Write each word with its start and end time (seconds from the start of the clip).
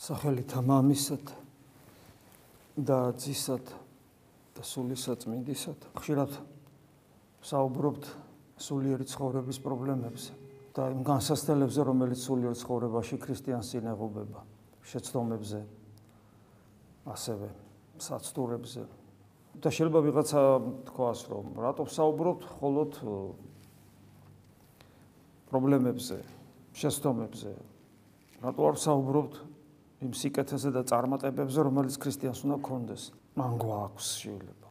სახელითა 0.00 0.60
მამისად 0.62 1.32
და 2.76 2.98
ძისად 3.14 3.70
და 4.54 4.62
სულისა 4.66 5.14
წმინდისად 5.22 5.86
ხშირად 5.98 6.34
საუბრობთ 7.44 8.08
სულიერი 8.58 9.06
ცხოვრების 9.10 9.58
პრობლემებზე 9.62 10.34
და 10.74 10.90
იმ 10.90 11.02
განსასწრებლებზე 11.06 11.86
რომელიც 11.86 12.20
სულიერ 12.26 12.54
ცხოვრებაში 12.58 13.18
ქრისტიანს 13.22 13.70
ინაღობება 13.78 14.42
შეცდომებზე 14.90 15.60
ასევე 17.14 17.48
საცდურებზე. 18.02 18.82
და 19.54 19.70
შეიძლება 19.70 20.00
ვიღაცა 20.02 20.40
თქვას 20.90 21.20
რომ 21.30 21.46
რატო 21.62 21.84
საუბრობთ 21.86 22.42
მხოლოდ 22.58 22.90
პრობლემებზე 25.46 26.18
შეცდომებზე? 26.74 27.52
რატო 28.42 28.62
არ 28.66 28.76
საუბრობთ 28.82 29.53
იმ 30.04 30.12
სიკეთეზე 30.12 30.70
და 30.74 30.82
წარმატებებზე, 30.84 31.58
რომელიც 31.64 31.96
ქრისტიანს 31.96 32.40
უნდა 32.44 32.56
გქონდეს. 32.60 33.02
მან 33.40 33.52
გვაქვს 33.58 34.06
შეიძლება. 34.20 34.68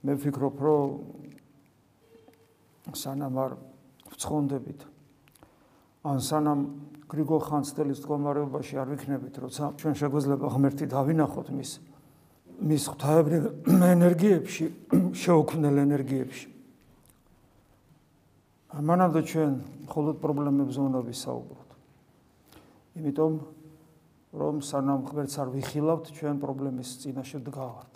მე 0.00 0.12
ვფიქრობ, 0.16 0.56
რომ 0.64 0.88
სანამ 2.96 3.34
არ 3.36 3.52
ვცხონდებით 4.10 4.80
ან 6.00 6.18
სანამ 6.24 6.60
გრიგოლ 7.12 7.40
ხანძთელის 7.44 8.00
მდგომარეობაში 8.00 8.74
არ 8.80 8.88
ვიქნებით, 8.96 9.34
როცა 9.44 9.64
ჩვენ 9.76 9.94
შეგვეძლება 10.00 10.46
ღმერთი 10.48 10.86
დავინახოთ 10.88 11.48
მის 11.52 11.70
მის 12.60 12.84
ღვთაებრივ 12.92 13.42
ენერგიებში, 13.68 14.66
შეუქმნელ 15.16 15.76
ენერგიებში. 15.80 16.48
ამანამდე 18.80 19.20
ჩვენ 19.26 19.52
მხოლოდ 19.88 20.16
პრობლემებზე 20.20 20.80
უნდა 20.80 21.00
ვისაუბროთ. 21.08 21.68
იმიტომ 23.00 23.32
რომ 24.30 24.62
სანამ 24.62 25.06
ღმერთს 25.10 25.38
არ 25.42 25.48
ვიხილავთ, 25.54 26.04
ჩვენ 26.14 26.36
პრობლემის 26.38 26.90
წინაშე 27.02 27.42
დგავართ. 27.42 27.92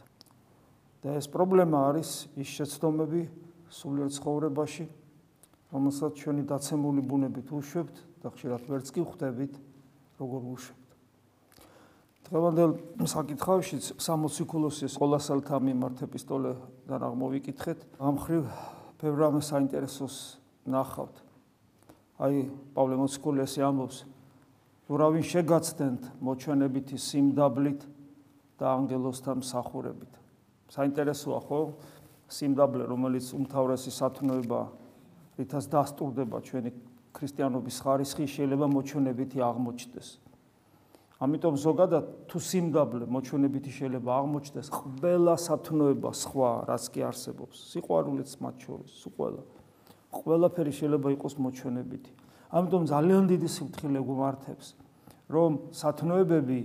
და 1.04 1.20
ეს 1.20 1.28
პრობლემა 1.28 1.92
არის 1.92 2.32
ის 2.40 2.48
შეცდომები 2.48 3.28
სულიერ 3.68 4.08
ცხოვრებაში, 4.08 4.86
რომელსაც 5.68 6.12
ჩვენი 6.16 6.42
დაცემული 6.48 7.02
ბუნებით 7.04 7.52
უშვებთ 7.52 7.96
და 8.24 8.32
ხშირად 8.32 8.62
ვერც 8.72 8.88
კი 8.88 9.04
ხვდებით, 9.04 9.52
როგორ 10.16 10.42
უშვებთ. 10.56 10.88
დღევანდელ 12.24 12.70
საკითხავში 13.04 13.76
60 14.00 14.48
კულოსის 14.48 14.96
ყოლასალთა 14.96 15.60
მიმართ 15.60 16.08
ეპისტოლედან 16.08 17.00
აღმოვიკითხეთ. 17.04 17.78
ამ 18.00 18.16
ხრივ 18.16 18.48
ბევრ 18.96 19.20
ამ 19.28 19.36
საინტერესოს 19.44 20.40
ნახავთ. 20.64 21.16
აი, 22.16 22.48
პავლე 22.72 22.96
მოციქულიესი 22.96 23.60
ამბობს, 23.60 23.98
ურავინ 24.84 25.24
შეგაცდენთ 25.24 26.02
მოჩვენებითი 26.20 26.96
სიმდაბლით 27.00 27.84
და 28.60 28.66
ანგელოსთან 28.76 29.40
მსახურებით. 29.40 30.12
საინტერესოა 30.68 31.40
ხო? 31.40 31.60
სიმდაბლე, 32.28 32.84
რომელიც 32.88 33.26
უმთავრესი 33.32 33.90
სათნოება, 33.94 34.60
რითაც 35.40 35.64
დასტურდება 35.72 36.36
ჩვენი 36.44 36.70
ქრისტიანობის 37.16 37.76
ხარისხი, 37.80 38.24
შეიძლება 38.28 38.66
მოჩვენებითი 38.68 39.38
აღმოჩნდეს. 39.40 40.08
ამიტომ 41.24 41.54
ზოგადად 41.64 42.04
თუ 42.28 42.38
სიმდაბლე 42.42 43.04
მოჩვენებითი 43.08 43.70
შეიძლება 43.70 44.10
აღმოჩნდეს, 44.20 44.66
ყველა 44.68 45.34
სათნოება 45.40 46.10
სხვა, 46.12 46.50
რაც 46.68 46.84
კი 46.92 47.00
არსებობს, 47.08 47.56
სიყვარულიც 47.72 48.30
მათ 48.42 48.56
შორის, 48.66 48.92
სულ 49.00 49.12
ყველა. 49.16 49.42
ყველაფერი 50.12 50.72
შეიძლება 50.74 51.08
იყოს 51.16 51.34
მოჩვენებითი. 51.40 52.23
ამიტომ 52.50 52.82
ძალიან 52.90 53.24
დიდი 53.30 53.48
სიფრთხილე 53.48 54.00
გვმართებს 54.04 54.66
რომ 55.32 55.50
სათნოებები 55.72 56.60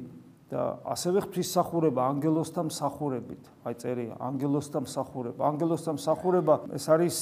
და 0.50 0.62
ასევე 0.96 1.22
ღვთისმსახურება 1.24 2.02
ანგელოსთან 2.12 2.66
მსახურებით 2.74 3.44
აი 3.70 3.76
წერია 3.80 4.16
ანგელოსთან 4.18 4.84
მსახურება 4.90 5.42
ანგელოსთან 5.54 5.96
მსახურება 6.02 6.56
ეს 6.74 6.86
არის 6.90 7.18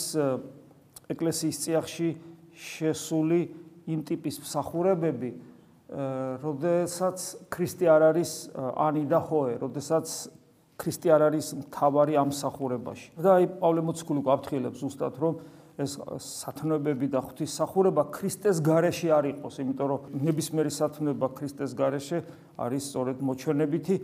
ეკლესიის 1.12 1.58
წიაღში 1.64 2.09
შესული 2.56 3.42
იმ 3.88 4.00
ტიპის 4.08 4.40
მსახურებები 4.44 5.31
როდესაც 6.44 7.28
ქრისტე 7.52 7.86
არ 7.88 8.02
არის 8.12 8.31
ანი 8.56 9.04
და 9.08 9.20
ხოე 9.24 9.54
როდესაც 9.62 10.08
ქრისტე 10.78 11.10
არ 11.16 11.22
არის 11.31 11.48
მთავარი 11.64 12.14
ამ 12.22 12.28
მსახურებაში. 12.31 13.08
და 13.18 13.30
აი 13.40 13.46
პავლე 13.62 13.81
მოციქული 13.88 14.22
გვაფრთხილებს 14.28 14.78
ზუსტად 14.84 15.16
რომ 15.18 15.34
ეს 15.78 15.94
სათნოებები 16.18 17.08
და 17.14 17.22
ღვთისმსახურება 17.22 18.08
ქრისტეს 18.10 18.62
გარეშე 18.66 19.10
არ 19.14 19.26
იყოს, 19.38 19.60
იმიტომ 19.62 19.88
რომ 19.94 20.02
ნებისმიერი 20.26 20.72
სათნოება 20.74 21.28
ქრისტეს 21.38 21.72
გარეშე 21.78 22.18
არის 22.58 22.84
სწორედ 22.90 23.22
მოჩვენებითი 23.22 23.96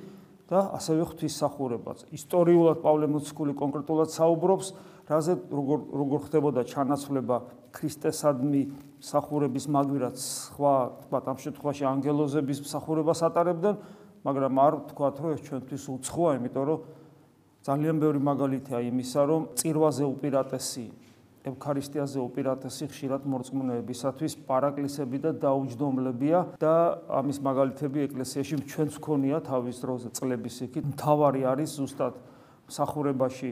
და 0.53 0.59
ასევე 0.78 1.01
ღვთისმსახურებაც. 1.09 1.97
ისტორიულად 2.13 2.78
პავლე 2.85 3.07
მოციქული 3.09 3.53
კონკრეტულად 3.57 4.09
საუბრობს, 4.13 4.67
რაზე 5.09 5.33
როგორ 5.50 5.79
როგორ 5.97 6.19
ხდებოდა 6.29 6.62
ჩანაცვლება 6.69 7.38
ქრისტესადმი 7.73 8.62
მსახურების 9.01 9.66
მაგვირად 9.73 10.16
სხვა 10.22 10.75
თქვათ 11.09 11.25
ამ 11.33 11.38
შემთხვევაში 11.41 11.83
ანგელოზების 11.89 12.59
მსახურებას 12.69 13.19
ატარებდნენ, 13.33 13.75
მაგრამ 14.23 14.53
არ 14.62 14.73
თქვათ 14.94 15.16
რომ 15.25 15.29
ეს 15.33 15.41
ჩვენთვის 15.47 15.83
უცხოა, 15.89 16.31
იმიტომ 16.38 16.63
რომ 16.69 16.79
ძალიან 17.66 17.95
ბევრი 17.97 18.19
მაგალითია 18.22 18.79
იმისა, 18.94 19.22
რომ 19.25 19.41
წირვაზე 19.57 20.03
უპირატესი 20.06 20.85
ევქარისტიაზე 21.43 22.19
უპირატესი 22.23 22.87
ხშირად 22.87 23.25
მორწმუნეებისათვის 23.27 24.33
პარაკლისები 24.47 25.17
და 25.27 25.31
დაუჯდომლებია 25.43 26.39
და 26.61 26.73
ამის 27.19 27.39
მაგალითები 27.43 27.99
ეკლესიაში 28.07 28.63
ჩვენც 28.63 28.93
ქონია 29.03 29.43
თავის 29.43 29.77
დროზე 29.83 30.09
წლების 30.15 30.55
იქით. 30.67 30.83
მთავარი 30.95 31.41
არის 31.43 31.69
ზუსტად 31.83 32.13
მსახურებაში 32.71 33.51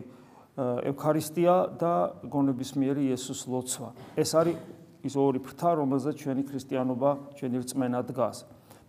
ევქარისტია 0.87 1.55
და 1.79 1.93
გონებისმიერი 2.31 3.11
იესოს 3.11 3.41
ლოცვა. 3.51 3.89
ეს 4.15 4.31
არის 4.39 4.55
ის 5.03 5.13
ორი 5.15 5.39
ფრთა, 5.43 5.69
რომელზეც 5.79 6.15
ჩვენი 6.15 6.43
ქრისტიანობა, 6.47 7.09
ჩვენი 7.35 7.57
რწმენა 7.59 7.99
დგას. 8.07 8.37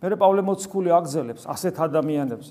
მე 0.03 0.15
პავლე 0.19 0.41
მოციქული 0.43 0.89
აგზელებს 0.91 1.43
ასეთ 1.47 1.75
ადამიანებს, 1.79 2.47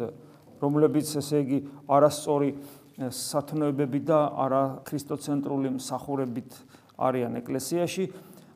რომლებიც 0.61 1.07
ესე 1.21 1.37
იგი 1.45 1.59
არასწორი 1.89 2.51
სათნოებები 2.99 4.01
და 4.05 4.19
არა 4.37 4.63
ქრისტოცენტრული 4.85 5.71
მსახურებით 5.79 6.51
არიან 7.01 7.33
ეკლესიაში 7.41 8.05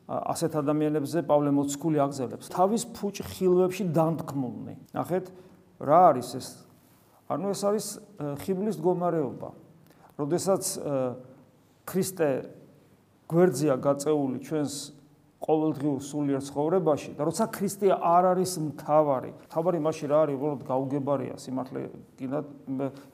ასეთ 0.07 0.51
ადამიანებზე 0.61 1.19
პავლე 1.27 1.51
მოციქული 1.51 1.99
აგზელებს. 1.99 2.47
თავის 2.47 2.83
ფუჭ 2.95 3.15
ხილვებში 3.27 3.83
დანთქმულნი. 3.91 4.75
ნახეთ 4.95 5.25
რა 5.83 5.99
არის 6.15 6.29
ეს? 6.37 6.47
ანუ 7.27 7.45
ეს 7.51 7.61
არის 7.67 7.87
ხიბლის 8.39 8.75
მდგომარეობა. 8.79 9.49
როდესაც 10.15 10.63
ქრისტე 11.83 12.29
გვერდზია 13.27 13.75
გაწეული 13.83 14.39
ჩვენს 14.47 14.73
ყოველდღიურ 15.37 16.01
სულიერ 16.01 16.41
ცხოვრებაში 16.41 17.11
და 17.13 17.25
როცა 17.29 17.45
ქრისტე 17.53 17.93
არ 17.93 18.23
არის 18.33 18.53
მთავარი, 18.57 19.31
მთავარი 19.45 19.79
მაშინ 19.85 20.07
რა 20.09 20.17
არის, 20.25 20.35
უბრალოდ 20.37 20.61
გაუგებარია 20.65 21.35
სიმართლე, 21.37 21.81
კიდე 22.17 22.37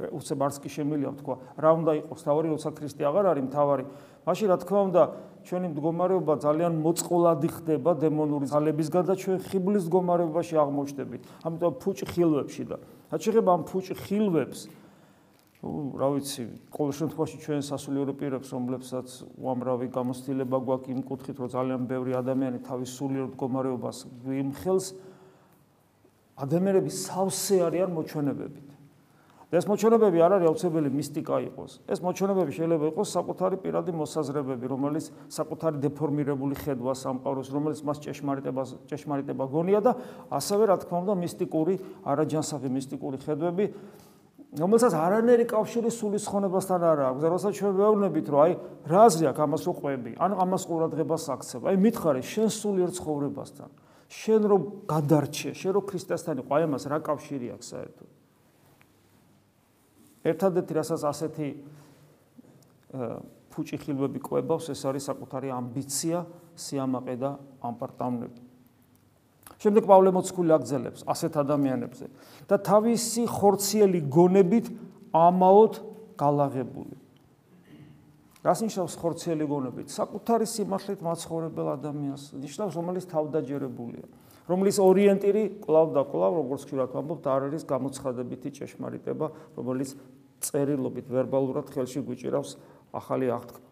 უცებ 0.08 0.40
არც 0.48 0.56
კი 0.64 0.70
შემიძლია 0.72 1.12
თქვა, 1.20 1.36
რა 1.60 1.72
უნდა 1.84 1.92
იყოს 2.00 2.22
მთავარი, 2.24 2.48
როცა 2.56 2.70
ქრისტე 2.80 3.04
აღარ 3.12 3.26
არის 3.34 3.44
მთავარი. 3.52 3.84
მაშინ 4.24 4.48
რა 4.48 4.58
თქმა 4.64 4.82
უნდა, 4.88 5.04
ჩვენი 5.44 5.68
მდგომარეობა 5.76 6.34
ძალიან 6.40 6.74
მოწყვლადი 6.80 7.50
ხდება 7.52 7.92
დემონური 8.00 8.48
ძალებისგან 8.48 9.04
და 9.04 9.14
ჩვენ 9.20 9.38
ხიბლის 9.44 9.84
მდგომარეობაში 9.92 10.56
აღმოჩნდებით. 10.64 11.22
ამიტომ 11.44 11.74
ფუჭ 11.84 12.00
ხილვებში 12.08 12.64
და 12.72 12.78
რაც 13.12 13.20
შეიძლება 13.28 13.52
ამ 13.52 13.62
ფუჭ 13.68 13.88
ხილვებს 14.00 14.60
ну, 15.64 15.96
რა 15.96 16.10
ვიცი, 16.12 16.44
ყოველ 16.76 16.94
შემთხვევაში 17.00 17.38
ჩვენ 17.40 17.62
სასულიერო 17.64 18.14
პირებს, 18.20 18.52
რომლებსაც 18.52 19.08
უამრავი 19.40 19.88
გამოცდილება 19.96 20.58
გვაქვს 20.60 20.92
იმ 20.92 21.00
კუთხით, 21.08 21.38
რომ 21.40 21.50
ძალიან 21.56 21.82
ბევრი 21.88 22.12
ადამიანი 22.20 22.60
თავის 22.68 22.90
სულიერ 23.00 23.32
მდგომარეობას 23.32 23.98
ვიმხელს, 24.28 24.88
ადამიანები 26.44 26.92
სავსე 26.92 27.64
არიან 27.64 27.96
მოჩვენებებით. 27.96 28.68
და 29.54 29.62
ეს 29.62 29.68
მოჩვენებები 29.70 30.18
არ 30.18 30.32
არის 30.34 30.48
აუცილებელი 30.50 30.90
მისტიკა 30.98 31.36
იყოს. 31.54 31.72
ეს 31.86 32.00
მოჩვენებები 32.02 32.52
შეიძლება 32.58 32.86
იყოს 32.90 33.10
საკუთარი 33.14 33.56
პირადი 33.62 33.92
მოსაზრებები, 33.94 34.66
რომელიც 34.66 35.06
საკუთარი 35.30 35.78
დეფორმირებული 35.78 36.56
ხედვა 36.58 36.94
სამყაროს, 36.98 37.48
რომელიც 37.54 37.80
მას 37.86 37.98
ჭეშმარიტებას 38.02 38.70
ჭეშმარიტება 38.90 39.46
გონია 39.46 39.80
და 39.86 39.94
ასევე 40.34 40.64
რა 40.74 40.76
თქმა 40.82 40.98
უნდა 41.06 41.14
მისტიკური, 41.22 41.74
არაჯანსაღი 42.02 42.70
მისტიკური 42.74 43.18
ხედვები, 43.22 43.66
რომელსაც 44.54 44.94
არანერი 44.94 45.46
კავშირი 45.50 45.90
სულის 45.90 46.26
ხონებასთან 46.30 46.82
არ 46.86 47.00
აქვს. 47.10 47.22
როდესაც 47.26 47.54
ჩვენ 47.58 47.74
ვეუბნებით, 47.74 48.26
რომ 48.30 48.40
აი 48.44 48.52
რა 48.86 49.00
აზრი 49.10 49.26
აქვს 49.34 49.42
ამას 49.44 49.64
უყვები, 49.74 50.12
ან 50.22 50.32
ამას 50.38 50.64
ყურადღებას 50.70 51.26
აქცევ. 51.34 51.62
აი 51.74 51.76
მითხარე 51.82 52.22
შენ 52.22 52.50
სულიერ 52.54 52.92
ცხოვრებასთან. 52.94 53.70
შენ 54.14 54.42
რომ 54.46 54.62
გადარჩე, 54.86 55.52
შენ 55.58 55.72
რომ 55.74 55.84
ქრისტესთან 55.90 56.36
იყო, 56.46 56.52
აი 56.54 56.64
ამას 56.70 56.84
რა 56.86 56.98
კავშირი 57.02 57.48
აქვს 57.58 57.68
საერთოდ? 57.74 58.10
ერთადერთი 60.24 60.72
რასაც 60.78 61.02
ასეთი 61.04 61.48
ფუჭი 63.54 63.78
ხილვები 63.82 64.20
ყვებავს, 64.22 64.70
ეს 64.70 64.82
არის 64.86 65.04
საკუთარი 65.10 65.50
ამბიცია, 65.50 66.18
სიამაყე 66.54 67.16
და 67.18 67.32
ამპარტავნები. 67.62 68.53
შემდეგ 69.64 69.88
პავლე 69.88 70.12
მოციქული 70.12 70.52
აგზელებს 70.58 71.06
ასეთ 71.08 71.34
ადამიანებზე 71.44 72.06
და 72.52 72.56
თავისი 72.68 73.24
ხორციელი 73.32 74.00
გონებით 74.12 74.68
ამაოდ 75.16 75.74
galაღებული. 76.20 76.96
რას 78.44 78.60
ნიშნავს 78.60 78.96
ხორციელი 79.00 79.46
გონებით? 79.48 79.88
საკუთარი 79.88 80.46
სიმართლით 80.52 81.00
მაცხოვრებელ 81.00 81.68
ადამიანს, 81.80 82.24
ნიშნავს 82.36 82.74
რომელიც 82.76 83.06
თავდაჯერებულია, 83.08 84.06
რომლის 84.52 84.78
ორიენტირი 84.84 85.44
კლავ 85.64 85.88
და 85.96 86.04
კლავ, 86.04 86.32
როგორც 86.44 86.62
ხშირად 86.68 86.92
ვამბობთ, 86.92 87.24
არ 87.24 87.42
არის 87.48 87.64
გამოცხადებითი 87.64 88.50
ჭეშმარიტება, 88.60 89.28
რომელიც 89.56 89.96
წერილობით 90.44 91.08
ვერბალურად 91.08 91.72
ხელში 91.72 92.04
გვიჭირავს 92.04 92.60
ახალი 92.92 93.32
აღთქმა. 93.32 93.72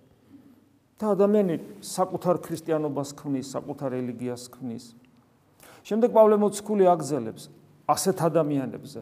და 1.02 1.18
ადამიანი 1.18 1.56
საკუთარ 1.82 2.38
ქრისტიანობას 2.46 3.10
ქმნის, 3.18 3.50
საკუთარ 3.58 3.98
რელიგიას 3.98 4.44
ქმნის. 4.54 4.94
შემდეგ 5.88 6.10
პავლე 6.14 6.38
მოციქული 6.42 6.86
აგზელებს 6.92 7.50
ასეთ 7.90 8.18
ადამიანებზე. 8.30 9.02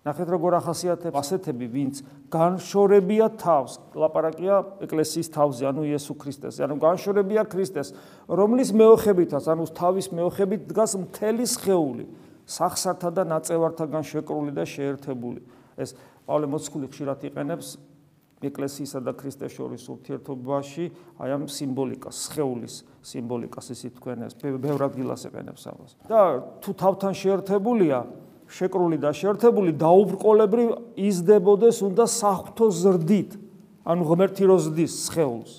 ნახეთ 0.00 0.28
როგორ 0.32 0.52
ახასიათებს 0.64 1.12
ასეთები, 1.20 1.66
ვინც 1.68 2.00
განშორებია 2.32 3.26
თავს, 3.36 3.76
ლაპარაკია 3.92 4.80
ეკლესიის 4.80 5.28
თავზე, 5.28 5.62
ანუ 5.68 5.82
იესო 5.92 6.16
ქრისტეს, 6.16 6.56
ანუ 6.64 6.80
განშორებია 6.80 7.44
ქრისტეს, 7.44 7.92
რომლის 8.24 8.72
მეოხებითაც, 8.72 9.44
ანუ 9.44 9.68
თავის 9.76 10.08
მეოხებით 10.16 10.64
დგას 10.72 10.96
მთელი 11.04 11.44
სხეული, 11.44 12.04
სახსართა 12.48 13.10
და 13.12 13.22
ნაწევართაგან 13.28 14.02
შეკრული 14.08 14.56
და 14.56 14.64
შეერთებული. 14.64 15.44
ეს 15.76 15.92
პავლე 16.24 16.46
მოციქული 16.48 16.86
ხშირად 16.88 17.20
იყენებს 17.28 17.68
ეკლესიისა 18.40 19.00
და 19.04 19.12
ქრისტეს 19.20 19.52
შორის 19.52 19.82
ურთიერთობაში 19.92 20.84
აი 21.20 21.30
ამ 21.36 21.44
სიმბოლიკას, 21.44 22.16
სხეულის 22.24 22.74
სიმბოლიკას 23.04 23.66
ისე 23.76 23.88
თქვენ 24.00 24.24
ეს 24.24 24.34
ბევრ 24.40 24.80
ადგილას 24.88 25.28
ეყენებს 25.28 25.62
ამას. 25.68 25.90
და 26.08 26.20
თუ 26.64 26.70
თავთან 26.72 27.12
შეერთებულია, 27.20 27.98
შეკრული 28.48 28.96
და 28.96 29.12
შეერთებული 29.12 29.76
დაუბრკოლებრივ 29.76 30.68
იზდებოდეს 30.96 31.76
უნდა 31.84 32.04
საფრთხო 32.08 32.66
ზრდით, 32.80 33.30
ანუ 33.84 34.02
ღმერთი 34.08 34.44
როზდის 34.48 34.92
სხეულს. 35.04 35.52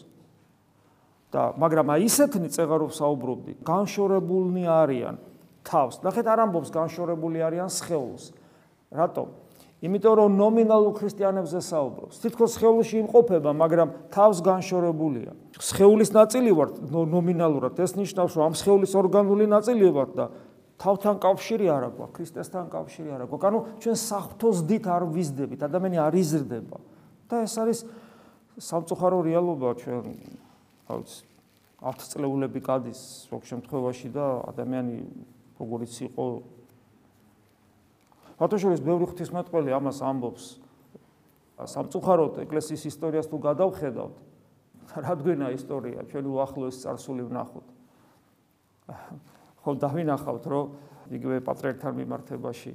და 1.32 1.56
მაგრამ 1.56 1.88
აი 1.96 2.02
ისეთნი 2.12 2.50
წეღარობს 2.52 2.98
საუბრობდი, 3.00 3.52
განშორებულნი 3.64 4.68
არიან 4.68 5.16
თავს. 5.64 6.04
ნახეთ 6.04 6.26
არ 6.28 6.40
ამბობს 6.44 6.70
განშორებული 6.76 7.40
არიან 7.40 7.70
სხეულს. 7.72 8.36
რატომ? 8.92 9.28
იმიტომ 9.82 10.14
რომ 10.14 10.32
ნომინალურ 10.38 10.94
ქრისტიანებზე 10.94 11.60
საუბრობს. 11.66 12.22
თითქოს 12.22 12.54
სხეულში 12.54 12.96
იმყოფება, 13.02 13.50
მაგრამ 13.50 13.88
თავს 14.14 14.38
განშორებულია. 14.46 15.34
სხეულის 15.58 16.12
ნაწილი 16.14 16.52
ვარ 16.54 16.70
ნომინალურად. 16.86 17.74
ეს 17.82 17.98
ნიშნავს, 17.98 18.34
რომ 18.38 18.44
ამ 18.46 18.56
სხეულის 18.62 18.94
ორგანული 18.94 19.46
ნაწილი 19.50 19.90
ვარ 19.90 20.10
და 20.14 20.26
თავთან 20.78 21.16
კავშირი 21.18 21.66
არ 21.66 21.84
აქვს, 21.90 22.14
ქრისტესთან 22.14 22.66
კავშირი 22.70 23.10
არ 23.10 23.22
აქვს. 23.26 23.42
ანუ 23.42 23.60
ჩვენ 23.82 23.96
საფრთხოს 23.98 24.58
დიდ 24.70 24.84
არ 24.86 25.04
ვიზდებით, 25.10 25.60
ადამიანი 25.66 25.98
არ 25.98 26.14
იზრდება. 26.14 26.78
და 27.32 27.48
ეს 27.48 27.56
არის 27.56 27.80
სამწუხარო 28.60 29.24
რეალობა 29.24 29.70
ჩვენ 29.80 30.06
რაც 30.92 31.10
10 31.80 32.12
წლეულები 32.12 32.60
გადის 32.60 33.00
ზოგ 33.32 33.48
შემთხვევაში 33.48 34.12
და 34.12 34.26
ადამიანი 34.52 34.96
როგორიც 35.56 35.94
იყო 36.12 36.26
ფათოშორის 38.42 38.82
ბევრი 38.82 39.06
ღვთისმეტყველი 39.12 39.76
ამას 39.78 40.02
ამბობს. 40.02 40.46
სამწუხაროდ 41.62 42.42
ეკლესიის 42.42 42.84
ისტორიას 42.90 43.30
თუ 43.30 43.38
გადავხედავთ 43.38 44.16
რადგენა 45.06 45.54
ისტორია? 45.54 46.02
ჩვენი 46.10 46.30
უახლოეს 46.34 46.82
წარსული 46.82 47.30
ვნახოთ. 47.30 47.68
ხო 49.62 49.72
დავინახავთ 49.78 50.46
რომ 50.50 50.74
იგივე 51.14 51.38
პატრიარქთან 51.46 51.94
მიმართებაში 52.02 52.74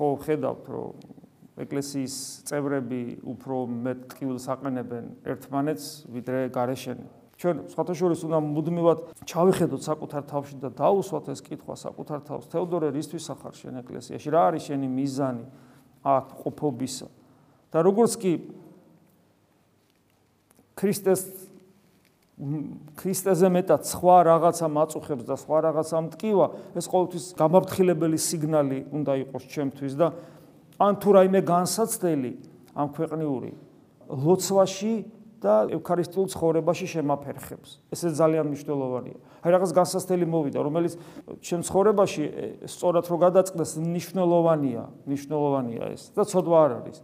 ხო 0.00 0.08
ხედავთ 0.24 0.64
რომ 0.72 0.90
ეკლესიის 1.60 2.16
წევრები 2.48 3.00
უფრო 3.36 3.56
მეტ 3.68 4.04
ტკივილს 4.14 4.46
აყენებენ 4.56 5.04
ერთმანეთს 5.28 5.88
ვიდრე 6.08 6.40
გარეშენი 6.56 7.19
ჩვენ 7.40 7.60
საერთაშორის 7.72 8.20
უნდა 8.28 8.38
მუდმივად 8.44 8.98
ჩავიხედოთ 9.24 9.80
საკუთარ 9.80 10.22
თავში 10.28 10.56
და 10.60 10.68
დაუსვათ 10.76 11.26
ეს 11.32 11.40
კითხვა 11.40 11.74
საკუთარ 11.80 12.20
თავს. 12.28 12.44
თეოდორე 12.52 12.92
რისთვის 12.92 13.26
ახარ 13.32 13.54
შენ 13.56 13.74
ეკლესიაში? 13.80 14.28
რა 14.28 14.42
არის 14.52 14.62
შენი 14.68 14.88
მიზანი 14.92 15.44
აქ 16.04 16.26
ყოფობისა? 16.44 17.08
და 17.72 17.78
როგორც 17.80 18.12
კი 18.20 18.32
ქრისტეს 20.76 21.22
ქრისტეზე 22.96 23.48
მეტად 23.52 23.84
სხვა 23.84 24.16
რაღაცა 24.24 24.66
მაწუხებს 24.72 25.24
და 25.28 25.36
სხვა 25.36 25.58
რაღაცა 25.68 25.96
მткиვა, 26.08 26.46
ეს 26.72 26.86
ყოველთვის 26.88 27.24
გამაფრთხილებელი 27.36 28.16
სიგნალი 28.16 28.78
უნდა 28.96 29.12
იყოს 29.28 29.44
ჩემთვის 29.44 29.92
და 30.00 30.08
ან 30.80 30.92
თუ 30.96 31.08
რაიმე 31.20 31.40
განსაცდელი 31.44 32.32
ამ 32.72 32.88
ქვეყნიური 32.96 33.52
ლოცვაში 34.08 34.92
და 35.40 35.72
ევქარისტიულ 35.72 36.26
ცხოვრებაში 36.28 36.86
შემაფერხებს. 36.92 37.80
ესე 37.88 38.12
ძალიან 38.12 38.44
მნიშვნელოვანია. 38.52 39.18
აი 39.40 39.50
რაღაც 39.56 39.70
განსასწრელი 39.72 40.26
მოვიდა, 40.28 40.58
რომელიც 40.60 40.92
ჩემ 41.40 41.60
ცხოვრებაში 41.64 42.24
სწორად 42.68 43.04
რო 43.08 43.16
გადაწყდეს, 43.24 43.70
მნიშვნელოვანია, 43.80 44.82
მნიშვნელოვანია 45.08 45.84
ეს 45.96 46.02
და 46.12 46.22
ცოდვა 46.28 46.58
არ 46.60 46.72
არის. 46.84 46.98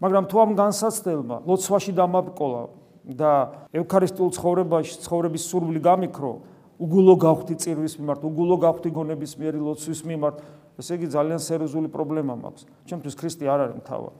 მაგრამ 0.00 0.24
თუ 0.30 0.36
ამ 0.38 0.50
განსასწრელმა 0.54 1.36
ლოცვაში 1.50 1.92
დამაბკოლა 1.98 2.62
და 3.10 3.32
ევქარისტიულ 3.74 4.30
ცხოვრებაში 4.38 4.94
ცხოვრების 5.02 5.42
სურვილი 5.50 5.80
გამიქრო, 5.82 6.32
უგულო 6.80 7.14
გავხდი 7.20 7.54
წირვის 7.58 7.98
მიმართ, 8.00 8.20
უგულო 8.24 8.56
გავხდი 8.56 8.88
გონების 8.94 9.32
მიერი 9.36 9.60
ლოცვის 9.60 10.00
მიმართ, 10.06 10.36
ესე 10.80 10.96
იგი 10.96 11.06
ძალიან 11.12 11.40
სერიოზული 11.42 11.88
პრობლემა 11.92 12.38
მაქვს. 12.40 12.62
ჩემთვის 12.88 13.14
ქრისტე 13.18 13.44
არ 13.50 13.60
არის 13.66 13.76
მთავარი. 13.82 14.18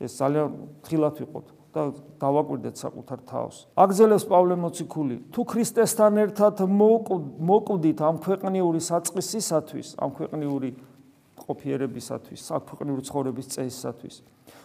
ეს 0.00 0.12
ძალიან 0.16 0.48
ხილათ 0.82 1.16
ვიყოთ. 1.20 1.59
და 1.70 1.82
დავაკვირდეთ 2.18 2.74
საკუთარ 2.76 3.18
თავს. 3.26 3.56
აგზელებს 3.78 4.24
პავლე 4.26 4.54
მოციქული, 4.58 5.16
თუ 5.30 5.40
ქრისტესთან 5.46 6.12
ერთად 6.24 6.54
მოკვდით 6.70 7.98
ამ 8.02 8.16
ქვეყნიური 8.18 8.80
საწყისისათვის, 8.82 9.88
ამ 10.02 10.10
ქვეყნიური 10.10 10.68
ყოფიერებისათვის, 11.40 12.40
საქვეყნიური 12.50 13.02
ცხოვრების 13.06 13.46
წესისათვის. 13.54 14.14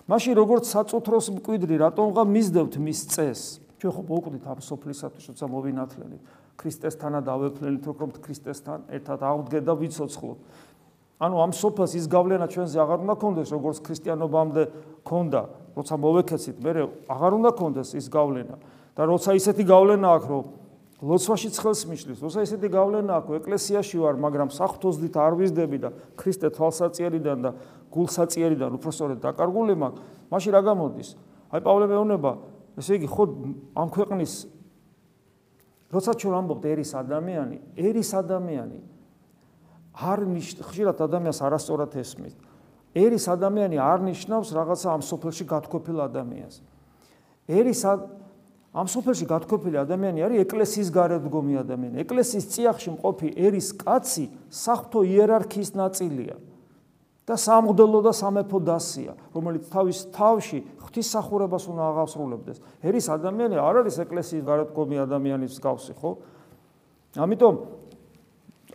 მაშინ 0.09 0.33
როგორც 0.37 0.63
საწუთროს 0.69 1.27
მკვიდრი, 1.39 1.75
რატომღა 1.85 2.23
მისდევთ 2.25 2.73
მის 2.81 2.99
წესს? 3.13 3.45
ჩვენ 3.79 3.91
ხო 3.95 4.01
მოკვდით 4.09 4.43
ამ 4.49 4.59
სოფლისათვის, 4.61 5.25
როცა 5.29 5.45
მოვინათლენით. 5.45 6.21
ქრისტესთანა 6.55 7.19
დავეფლენით, 7.21 7.83
რომ 7.85 8.11
ქრისტესთან 8.21 8.79
ერთად 8.89 9.19
ავდგეთ 9.21 9.63
და 9.65 9.73
ვიცოცხლოთ. 9.75 10.39
ანუ 11.15 11.35
ამ 11.39 11.51
სოფელს 11.55 11.91
ის 11.95 12.05
გავლენა 12.11 12.47
ჩვენზე 12.51 12.77
აღარ 12.79 12.99
უნდა 13.07 13.15
კონდეს, 13.15 13.49
როგორც 13.55 13.77
ქრისტიანობამდე 13.87 14.63
ქონდა, 15.07 15.41
როცა 15.75 15.95
მოვეკეცით, 15.99 16.57
მე 16.63 16.71
აღარ 17.11 17.31
უნდა 17.39 17.51
კონდეს 17.59 17.89
ის 17.99 18.07
გავლენა. 18.09 18.55
და 18.95 19.03
როცა 19.03 19.35
ისეთი 19.35 19.63
გავლენა 19.67 20.07
აქვს, 20.07 20.27
რომ 20.31 20.43
ლოცვაში 21.03 21.49
ცხელს 21.51 21.81
მიშლის, 21.91 22.19
როცა 22.23 22.39
ისეთი 22.47 22.67
გავლენა 22.71 23.11
აქვს, 23.19 23.31
ეკლესიაში 23.43 23.95
ვარ, 23.99 24.15
მაგრამ 24.15 24.49
საფრთოზდით 24.55 25.15
არ 25.19 25.33
ვიზდები 25.35 25.77
და 25.83 25.89
ქრისტე 26.15 26.47
თვალსაწიერიდან 26.55 27.37
და 27.43 27.51
გულსაწიერიდან 27.91 28.71
უფრო 28.79 28.89
სწორედ 28.95 29.19
დაკარგული 29.19 29.75
მაქვს, 29.75 30.01
მაშინ 30.31 30.51
რა 30.55 30.61
გამოდის? 30.63 31.09
აი 31.51 31.59
პავლე 31.59 31.85
მეუბნება, 31.91 32.31
ესე 32.79 32.91
იგი, 32.95 33.07
ხო 33.11 33.23
ამ 33.75 33.87
ქვეყნის 33.91 34.33
როცა 35.95 36.11
ჩვენ 36.19 36.33
ამბობთ 36.39 36.65
ერის 36.71 36.91
ადამიანი, 36.97 37.57
ერის 37.77 38.11
ადამიანი 38.19 38.79
არ 39.95 40.19
ნიშნავს, 40.27 40.67
ხშირად 40.67 40.97
ადამიანს 41.05 41.39
არასწორად 41.45 41.95
ესმის. 41.95 42.33
ერის 42.95 43.27
ადამიანი 43.27 43.77
არ 43.77 43.99
ნიშნავს 44.07 44.49
რაღაცა 44.55 44.87
ამ 44.95 45.01
სოფელში 45.03 45.45
გათქვეფილ 45.51 45.99
ადამიანს. 46.07 46.55
ერის 47.51 47.81
ამ 48.75 48.87
სოფელში 48.91 49.25
გათქვეფილი 49.31 49.77
ადამიანი 49.79 50.19
არის 50.25 50.39
ეკლესიის 50.43 50.89
გარეთდგომი 50.91 51.53
ადამიანი. 51.63 51.95
ეკლესიის 52.03 52.45
წიაღში 52.51 52.89
მყოფი 52.99 53.27
ერის 53.39 53.69
კაცი 53.71 54.25
საფრთხო 54.51 54.99
იერარქიის 55.15 55.71
ნაწილია 55.79 56.35
და 57.25 57.35
სამღდელო 57.39 57.99
და 58.05 58.11
სამეფო 58.13 58.59
დასია, 58.61 59.15
რომელიც 59.33 59.63
თავის 59.71 59.99
თავში 60.13 60.59
ღვთისმსახურებას 60.77 61.63
უნდა 61.71 61.83
აღასრულებდეს. 61.89 62.57
ერის 62.85 63.07
ადამიანი 63.09 63.55
არ 63.57 63.75
არის 63.81 63.95
ეკლესიის 64.05 64.43
გარეთდგომი 64.45 64.95
ადამიანის 65.07 65.51
მსგავსი, 65.55 65.93
ხო? 65.95 66.11
ამიტომ 67.15 67.55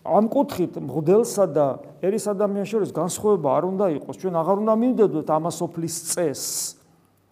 ამ 0.04 0.28
კუთხით 0.32 0.80
მღდელსა 0.80 1.44
და 1.52 1.66
ერის 2.00 2.24
ადამიანს 2.32 2.68
შორის 2.72 2.90
განსხვავება 2.96 3.48
არ 3.52 3.64
უნდა 3.68 3.86
იყოს. 4.00 4.16
ჩვენ 4.16 4.34
აღარ 4.40 4.56
უნდა 4.64 4.74
მივდედოთ 4.80 5.28
ამასოფლის 5.28 5.96
წეს. 6.08 6.42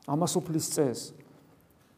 ამასოფლის 0.05 0.67
წეს. 0.77 1.01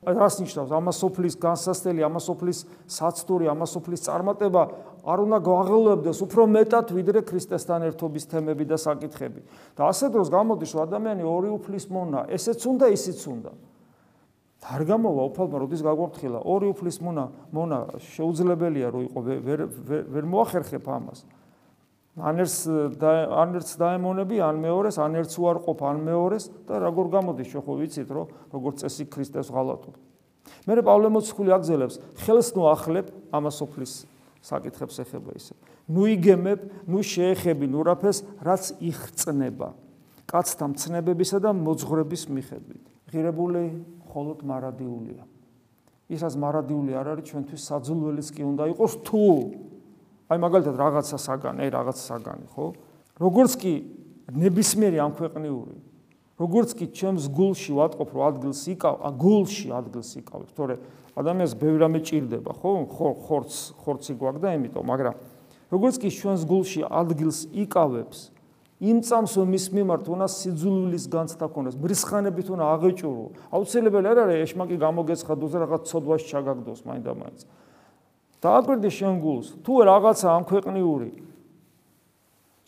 რას 0.00 0.41
ნიშნავს 0.41 0.71
ამასოფლის 0.73 1.35
განსასწრელი, 1.37 2.00
ამასოფლის 2.09 2.59
საცდური, 2.89 3.45
ამასოფლის 3.53 4.00
წარმატება 4.09 4.62
არ 5.05 5.19
უნდა 5.29 5.39
გვაღელვებდეს 5.45 6.19
უფრო 6.25 6.43
მეტად 6.49 6.87
ვიდრე 6.97 7.21
ქრისტესთან 7.29 7.85
ერთობის 7.93 8.25
თემები 8.33 8.65
და 8.65 8.81
საკითხები. 8.81 9.41
და 9.77 9.83
ასე 9.93 10.09
დროს 10.09 10.33
გამოდის, 10.33 10.71
რომ 10.73 10.83
ადამიანი 10.89 11.23
ორი 11.25 11.50
უფლის 11.53 11.85
მონა, 11.93 12.33
ესეც 12.33 12.61
უნდა, 12.65 12.87
ისიც 12.97 13.21
უნდა. 13.29 13.53
არ 14.61 14.83
გამოვა 14.85 15.23
უფალმა 15.31 15.57
როდის 15.64 15.83
გაგვაფრთხილა 15.83 16.40
ორი 16.45 16.67
უფლის 16.75 16.99
მონა 17.00 17.25
მონა 17.57 17.79
შეუძლებელია 18.12 18.88
რომ 18.93 19.02
იყო 19.09 19.21
ვერ 19.25 19.61
ვერ 20.12 20.25
მოახერხებ 20.29 20.85
ამას 20.85 21.25
ან 22.19 22.43
ერთს 22.43 22.67
და 23.00 23.11
ან 23.38 23.55
ერთს 23.57 23.79
დაემონები, 23.81 24.40
ან 24.43 24.59
მეორეს, 24.61 24.99
ან 25.00 25.17
ერთს 25.21 25.38
უარყოფ, 25.40 25.79
ან 25.87 26.02
მეორეს 26.05 26.50
და 26.67 26.81
როგორ 26.83 27.07
გამოდის 27.14 27.49
შე 27.55 27.61
ხო 27.64 27.75
ვიცით 27.81 28.11
რომ 28.11 28.26
როგორ 28.50 28.73
წესი 28.83 29.05
ქრისტეს 29.09 29.49
ღალატობ. 29.55 29.95
მე 30.67 30.83
პავლე 30.83 31.09
მოციქული 31.14 31.55
აგზელებს 31.55 32.00
ხელს 32.26 32.49
ნუ 32.59 32.62
ახლებ 32.75 33.07
ამასოფლის 33.31 33.93
საკითხებს 34.43 34.97
ეხება 35.07 35.31
ისე. 35.38 35.55
ნუ 35.87 36.02
იგემებ, 36.19 36.61
ნუ 36.90 36.99
შეეხები 37.00 37.67
ნუ 37.71 37.81
რაფეს, 37.87 38.19
რაც 38.43 38.64
იხწნება. 38.83 39.69
კაცთა 40.26 40.64
მცნებებისა 40.75 41.38
და 41.43 41.50
მოძღვრების 41.55 42.23
მიხედვით. 42.31 42.85
ღირებული 43.11 43.62
მხოლოდ 44.11 44.38
მარადიულია. 44.43 45.23
ისაც 46.11 46.35
მარადიული 46.43 46.97
არ 46.99 47.07
არის 47.14 47.31
ჩვენთვის 47.31 47.62
საძულველიც 47.71 48.29
კი 48.35 48.43
უნდა 48.43 48.64
იყოს 48.75 48.95
თუ 49.07 49.23
აი 50.31 50.38
მაგალითად 50.43 50.75
რაღაცა 50.79 51.19
საგანი, 51.23 51.59
აი 51.67 51.71
რაღაცა 51.75 52.02
საგანი, 52.11 52.47
ხო? 52.50 52.67
როგორც 53.19 53.52
კი 53.62 53.73
ნებისმიერი 54.31 54.99
ამ 55.02 55.12
ქვეყნიური, 55.14 55.75
როგორც 56.38 56.71
კი 56.79 56.87
ჩემს 56.90 57.31
გულში 57.31 57.75
ვატყობ, 57.79 58.09
რომ 58.14 58.23
ადგილს 58.26 58.62
იკავ, 58.75 58.95
ა 59.07 59.11
გულში 59.14 59.69
ადგილს 59.75 60.11
იკავ, 60.23 60.47
თორე 60.55 60.75
ადამიანს 61.19 61.55
ბევრი 61.59 61.79
რამე 61.83 62.00
ჭირდება, 62.07 62.50
ხო? 62.59 62.71
ხორც, 63.26 63.52
ხორცი 63.83 64.12
გვაქვს 64.19 64.43
და 64.43 64.49
ამიტომ, 64.55 64.85
მაგრამ 64.87 65.14
როგორც 65.71 65.95
კი 65.99 66.09
ჩვენს 66.11 66.43
გულში 66.47 66.81
ადგილს 66.87 67.38
იკავებს, 67.50 68.19
იმ 68.81 69.05
წამს 69.05 69.37
მის 69.45 69.65
მიმართ 69.77 70.09
უნდა 70.09 70.27
სიძულვილის 70.33 71.05
განცდა 71.13 71.47
ქონდეს, 71.53 71.77
ბრისხანებით 71.77 72.49
უნდა 72.49 72.65
აღეჭურო. 72.65 73.25
აუცილებელი 73.53 74.07
არ 74.09 74.19
არის 74.25 74.39
ეშმაკი 74.49 74.77
გამოგეცხადოს 74.81 75.51
და 75.53 75.59
რაღაც 75.69 75.83
ცოდვაში 75.85 76.27
ჩაგაგდოს 76.33 76.81
მაინდამაინც. 76.89 77.41
დააკვირდი 78.41 78.89
შენ 78.89 79.15
გულს, 79.21 79.47
თუ 79.61 79.73
რაღაცა 79.85 80.27
ამ 80.33 80.45
ქვეყნიური 80.49 81.11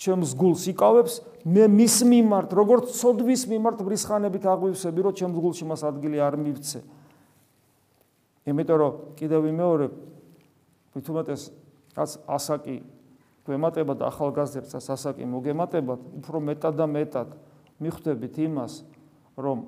ჩემს 0.03 0.35
გულს 0.37 0.69
იკავებს, 0.69 1.15
მე 1.47 1.65
მის 1.73 1.97
მიმართ, 2.05 2.49
როგორც 2.53 2.93
ცოდვის 2.93 3.43
მიმართ 3.49 3.79
ბრისხანებით 3.87 4.45
აღვივსები, 4.45 5.01
რომ 5.01 5.13
ჩემს 5.17 5.39
გულში 5.39 5.65
მას 5.65 5.81
ადგილი 5.87 6.19
არ 6.21 6.35
მივცე. 6.43 6.81
იმიტომ 8.53 8.77
რომ 8.83 8.93
კიდევ 9.17 9.41
ვიმეორებ, 9.47 9.93
თუმცა 10.93 11.11
რაც 11.97 12.11
ასაკი 12.27 12.77
გვემატება 13.47 13.95
და 13.99 14.09
ახალგაზრდებს 14.13 14.91
ასაკი 14.95 15.27
მოგემატებათ, 15.27 16.01
უფრო 16.23 16.39
მეტად 16.47 16.75
და 16.79 16.87
მეტად 16.87 17.29
მიხვდებით 17.83 18.35
იმას, 18.47 18.73
რომ 19.39 19.59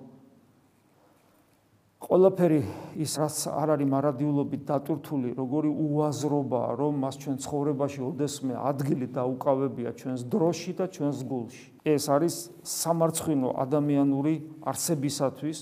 ყველაფერი 2.05 2.61
ის 3.01 3.13
რაც 3.17 3.37
არ 3.49 3.69
არის 3.75 3.89
მარადიულობით 3.89 4.63
დატურთული, 4.69 5.31
როგორი 5.35 5.71
უაზრობაა, 5.73 6.71
რომ 6.77 6.93
მას 7.01 7.15
ჩვენ 7.25 7.37
ცხოვრებაში 7.41 8.01
ოდესმე 8.05 8.55
ადგილი 8.61 9.07
დაუკავებია 9.09 9.91
ჩვენს 9.97 10.21
დროში 10.29 10.73
და 10.79 10.87
ჩვენს 10.93 11.19
გულში. 11.25 11.67
ეს 11.85 12.05
არის 12.13 12.35
სამარცხინო 12.61 13.49
ადამიანური 13.57 14.35
არსებისათვის, 14.69 15.59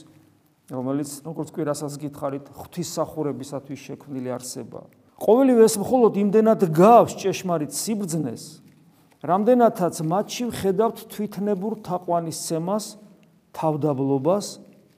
რომელიც 0.73 1.11
როგორც 1.23 1.49
კვირასაც 1.55 1.93
გითხარით, 2.03 2.45
ღვთისმსახურებისათვის 2.59 3.79
შექმნილი 3.87 4.31
არსებაა. 4.35 4.87
ყოველივე 5.23 5.63
ეს 5.71 5.77
მხოლოდ 5.79 6.19
იმდენად 6.19 6.63
გავს 6.75 7.15
ჭეშმარიტ 7.23 7.71
სიბრძნეს, 7.71 8.59
რამდენადაც 9.23 9.97
მათში 10.03 10.45
ვხედავთ 10.51 10.99
თვითნებურ 11.15 11.79
თაყვანისცემას, 11.87 12.85
თავდაბლობას 13.55 14.47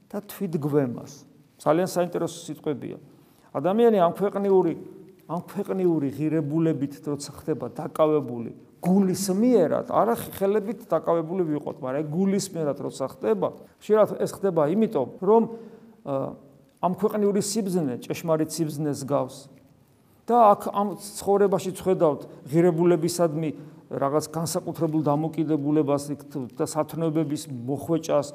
და 0.08 0.18
თვითგვემას. 0.24 1.12
ძალიან 1.60 1.88
საინტერესო 1.92 2.38
სიტყვებია. 2.48 2.96
ადამიანი 3.52 3.98
ამ 4.00 4.12
ქვეყნიური 4.16 4.72
ამ 5.24 5.40
ქვეყნიური 5.40 6.08
ღირებულებით 6.12 7.00
როცა 7.04 7.30
ხდება 7.40 7.72
დაკავებული 7.72 8.52
გულის 8.84 9.24
მიერად, 9.32 9.88
არა 9.88 10.14
ხელებით 10.36 10.84
დაკავებული 10.92 11.42
ვიყოთ, 11.48 11.80
მაგრამ 11.80 12.04
გულის 12.12 12.46
მიერად 12.52 12.78
როცა 12.84 13.04
ხდება, 13.16 13.48
შეიძლება 13.80 14.20
ეს 14.20 14.30
ხდება 14.36 14.62
იმიტომ, 14.68 15.08
რომ 15.24 15.42
ამ 16.84 16.92
ქვეყნიური 17.00 17.40
სიბზნე 17.40 17.94
ჭეშმარიტ 18.04 18.50
სიბზნეს 18.52 19.00
გავს 19.08 19.48
და 20.24 20.36
აქ 20.54 20.62
ამ 20.72 20.88
ცხოვრებაში 20.96 21.70
წხედავთ 21.76 22.20
ღირებულებისადმი 22.48 23.50
რაღაც 23.92 24.24
განსაკუთრებულ 24.32 25.02
დამოკიდებულებას 25.04 26.02
და 26.56 26.64
სათნოებების 26.64 27.42
მოხვეჭას 27.52 28.32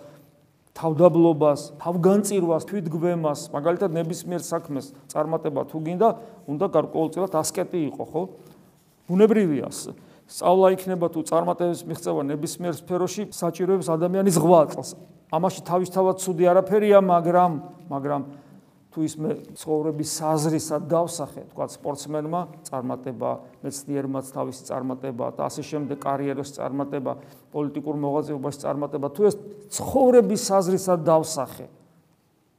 თავდაბლობას, 0.79 1.75
თავგანწირვას, 1.81 2.63
თვითგვემას, 2.69 3.39
მაგალითად 3.51 3.91
ნებისმიერ 3.99 4.41
საქმეს 4.45 4.93
წარმატება 5.11 5.65
თუ 5.67 5.77
გინდა, 5.83 6.09
უნდა 6.47 6.65
გარკვეულწილად 6.71 7.33
ასკეტი 7.35 7.79
იყო, 7.89 8.03
ხო? 8.07 8.21
ბუნებრივია. 9.09 9.67
სწავლა 10.29 10.67
იქნება 10.77 11.09
თუ 11.09 11.19
წარმატების 11.25 11.81
მიღწევა 11.89 12.21
ნებისმიერ 12.31 12.73
სფეროში 12.77 13.23
საჭიროებს 13.33 13.87
ადამიანის 13.89 14.37
ღვაწლს. 14.37 14.89
ამაში 15.33 15.61
თავისთავად 15.65 16.15
ცუდი 16.21 16.45
არაფერია, 16.53 17.01
მაგრამ 17.01 17.51
მაგრამ 17.89 18.21
თუ 18.99 19.05
ის 19.07 19.15
მე 19.15 19.31
ცხოვრების 19.55 20.13
საზრისად 20.19 20.87
დავსახე, 20.91 21.43
თქვა 21.55 21.65
სპორტსმენმა, 21.71 22.41
წარმატება, 22.67 23.31
მეცნიერმაც 23.63 24.31
თავისი 24.35 24.63
წარმატება 24.67 25.29
და 25.39 25.47
ასე 25.47 25.63
შემდეგ 25.63 25.97
კარიერის 26.03 26.51
წარმატება, 26.59 27.13
პოლიტიკურ 27.55 27.95
მოღვაწეობაში 27.95 28.59
წარმატება, 28.59 29.07
თუ 29.15 29.21
ეს 29.31 29.35
ცხოვრების 29.71 30.41
საზრისად 30.51 30.99
დავსახე 31.07 31.67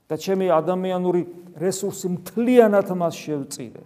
და 0.09 0.17
ჩემი 0.17 0.49
ადამიანური 0.49 1.23
რესურსი 1.61 2.09
მთლიანად 2.17 2.89
მას 2.97 3.15
შევწირე. 3.21 3.83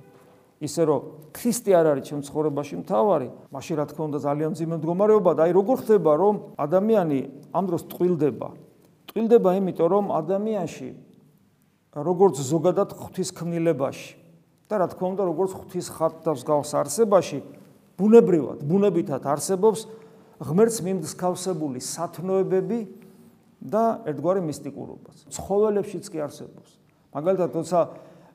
ისე 0.63 0.83
რომ 0.87 1.01
ქრისტე 1.35 1.73
არ 1.75 1.87
არის 1.91 2.05
ჩემ 2.09 2.21
ცხოვრებაში 2.25 2.75
მთავარი, 2.87 3.29
მაშინ 3.51 3.75
რა 3.83 3.85
თქმა 3.91 4.03
უნდა 4.07 4.19
ძალიან 4.23 4.53
ძიმე 4.55 4.77
მდგომარეობა 4.79 5.31
და 5.35 5.41
აი 5.45 5.53
როგორ 5.59 5.77
ხდება 5.83 6.13
რომ 6.15 6.35
ადამიანი 6.57 7.19
ამ 7.53 7.65
დროს 7.69 7.83
ტყილდება. 7.91 8.49
ტყილდება 9.11 9.51
იმიტომ 9.59 9.89
რომ 9.91 10.05
ადამიანში 10.15 10.89
როგორც 11.95 12.41
ზოგადად 12.43 12.95
ღვთისქმნილებაში 12.99 14.15
და 14.67 14.75
რა 14.83 14.87
თქმა 14.91 15.07
უნდა 15.15 15.25
როგორც 15.31 15.53
ღვთის 15.55 15.87
ხატავს 15.95 16.43
გავს 16.43 16.71
არსებაში 16.75 17.39
ბუნებრივად 18.01 18.65
ბუნებითად 18.67 19.23
არსებობს 19.23 19.87
ღმერთს 20.43 20.79
მიმსგავსებული 20.83 21.79
სათნოებები 21.79 22.81
და 23.63 23.85
ერთგვარი 24.11 24.43
მისტიკურობაც. 24.45 25.17
ცხოველებშიც 25.31 26.05
კი 26.11 26.19
არსებობს. 26.27 26.71
მაგალითად 27.15 27.49
თორსა 27.55 27.81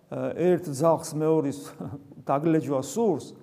ერთ 0.10 0.63
ძაღლს 0.74 1.12
მეორის 1.20 1.60
დაგლეჯვა 2.30 2.80
სურს 2.82 3.36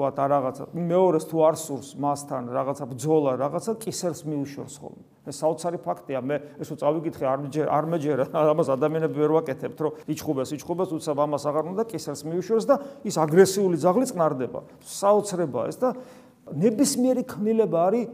თქვა 0.00 0.10
და 0.16 0.24
რაღაცა 0.32 0.64
მეორეს 0.72 1.24
თუ 1.28 1.36
არ 1.44 1.56
სურს 1.60 1.88
მასთან 2.00 2.42
რაღაცა 2.56 2.84
ბძოლა 2.88 3.32
რაღაცა 3.36 3.72
კისერს 3.84 4.24
მიუშორს 4.24 4.74
ხოლმე. 4.80 5.04
ეს 5.28 5.36
საოცარი 5.44 5.78
ფაქტია. 5.84 6.20
მე 6.24 6.36
ესო 6.56 6.74
წავიკითხე 6.80 7.24
არ 7.28 7.40
არ 7.68 7.84
მეჯერა 7.92 8.24
ამას 8.56 8.68
ადამიანები 8.72 9.16
ვერ 9.20 9.32
ვაკეთებთ 9.36 9.78
რომ 9.84 9.92
იჩხუბეს 10.08 10.50
იჩხუბეს 10.56 10.90
უცებ 10.96 11.18
ამას 11.20 11.44
აღარ 11.44 11.64
უნდა 11.76 11.84
კისერს 11.84 12.24
მიუშორს 12.24 12.64
და 12.64 12.74
ის 13.04 13.14
აგრესიული 13.20 13.76
ძაღლი 13.76 14.06
წნარდება 14.08 14.60
საოცრება 14.80 15.60
ეს 15.68 15.76
და 15.84 15.88
ნებისმიერი 16.48 17.22
ქმნილება 17.28 17.78
არის 17.92 18.08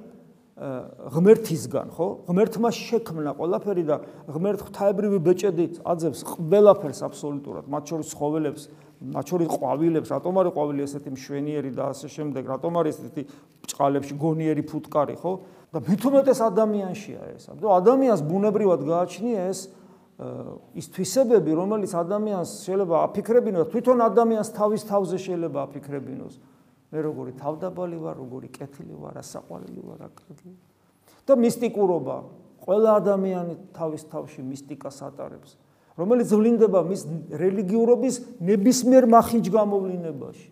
ღმერთისგან 0.57 1.91
ხო? 1.93 2.07
ღმერთმა 2.33 2.71
შექმნა 2.73 3.37
ყველაფერი 3.37 3.85
და 3.85 3.97
ღმერთ 4.25 4.61
ღვთაებრივი 4.65 5.19
ბეჭედი 5.21 5.67
აძებს 5.85 6.25
ყველაფერს 6.33 7.01
აბსოლუტურად 7.05 7.69
მათ 7.69 7.93
შორის 7.93 8.09
ცხოველებს 8.17 8.63
შორის 9.01 9.49
ყვავილებს, 9.53 10.09
რატომ 10.09 10.35
არის 10.41 10.53
ყვავილი 10.57 10.81
ესეთი 10.87 11.11
მშვენიერი 11.17 11.71
და 11.77 11.85
ასე 11.93 12.09
შემდეგ, 12.09 12.43
რატომ 12.49 12.73
არის 12.81 12.95
ესეთი 13.01 13.23
ბჭყალებში 13.67 14.15
გონიერი 14.17 14.63
ფუტკარი, 14.65 15.15
ხო? 15.21 15.33
და 15.73 15.79
მithumetes 15.85 16.39
ადამიანშია 16.41 17.23
ეს. 17.37 17.43
ანუ 17.53 17.67
ადამიანს 17.77 18.21
ბუნებრივად 18.25 18.81
გააჩნია 18.87 19.41
ეს 19.53 19.61
ის 20.73 20.87
თვისებები, 20.97 21.53
რომელიც 21.53 21.93
ადამიანს 21.93 22.51
შეიძლება 22.65 22.97
აფიქრებინოს, 23.05 23.69
თვითონ 23.69 23.99
ადამიანს 24.01 24.49
თავის 24.57 24.83
თავზე 24.89 25.17
შეიძლება 25.21 25.59
აფიქრებინოს. 25.69 26.35
მე 26.89 26.99
როგორი 27.05 27.33
თავდაბალი 27.37 27.97
ვარ, 28.01 28.17
როგორი 28.17 28.49
კეთილი 28.49 28.95
ვარ, 28.97 29.21
ასაყვარელი 29.21 29.83
ვარ, 29.85 30.01
აკრგი. 30.09 30.51
და 31.27 31.33
მისტიკურობა, 31.37 32.17
ყველა 32.65 32.91
ადამიანი 33.03 33.55
თავის 33.77 34.03
თავში 34.09 34.41
მისტიკას 34.47 34.99
ატარებს. 35.05 35.59
რომელიც 35.97 36.29
ვლინდება 36.29 36.81
მის 36.85 37.03
რელიგიურობის 37.33 38.15
ნებისმიერ 38.41 39.05
მახინჯ 39.09 39.47
გამოვლინებაში. 39.49 40.49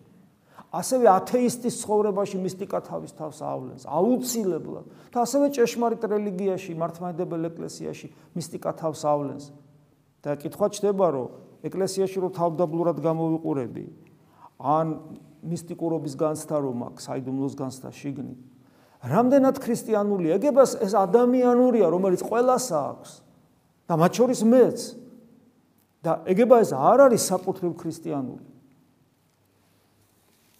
ასევე 0.75 1.05
ათეისტის 1.07 1.75
ცხოვრებაში 1.85 2.37
მისტიკა 2.41 2.79
თავის 2.83 3.11
თავს 3.15 3.39
ავლენს, 3.39 3.83
აუცილებლად. 3.87 4.85
და 5.13 5.17
ასევე 5.23 5.45
ჭეშმარიტ 5.55 6.01
რელიგიაში, 6.03 6.71
მართლმადიდებელ 6.75 7.41
ეკლესიაში 7.53 8.07
მისტიკა 8.35 8.71
თავს 8.75 9.01
ავლენს. 9.05 9.45
და 10.25 10.35
კითხვა 10.41 10.67
ჩდება, 10.73 11.07
რომ 11.13 11.29
ეკლესიაში 11.63 12.17
რო 12.17 12.29
თავდაბლურად 12.33 12.97
გამოვიყურები, 12.97 13.85
ან 14.57 14.87
მისტიკურობის 15.45 16.13
განცდა 16.17 16.57
რომ 16.57 16.77
აქვს, 16.89 17.01
საიდუმლოს 17.05 17.53
განცდა 17.55 17.89
შიგნით. 17.93 18.39
რამდენად 19.05 19.55
ქრისტიანული 19.61 20.27
ეგებას 20.33 20.81
ეს 20.81 20.93
ადამიანურია, 20.97 21.85
რომელიც 21.93 22.21
ყველას 22.25 22.65
აქვს. 22.73 23.11
და 23.85 23.93
მათ 24.01 24.11
შორის 24.17 24.41
მეც 24.41 25.04
და 26.05 26.21
ეგება 26.29 26.61
ეს 26.61 26.69
არ 26.77 27.09
არის 27.09 27.23
საკუთრივ 27.33 27.73
ქრისტიანული. 27.81 28.45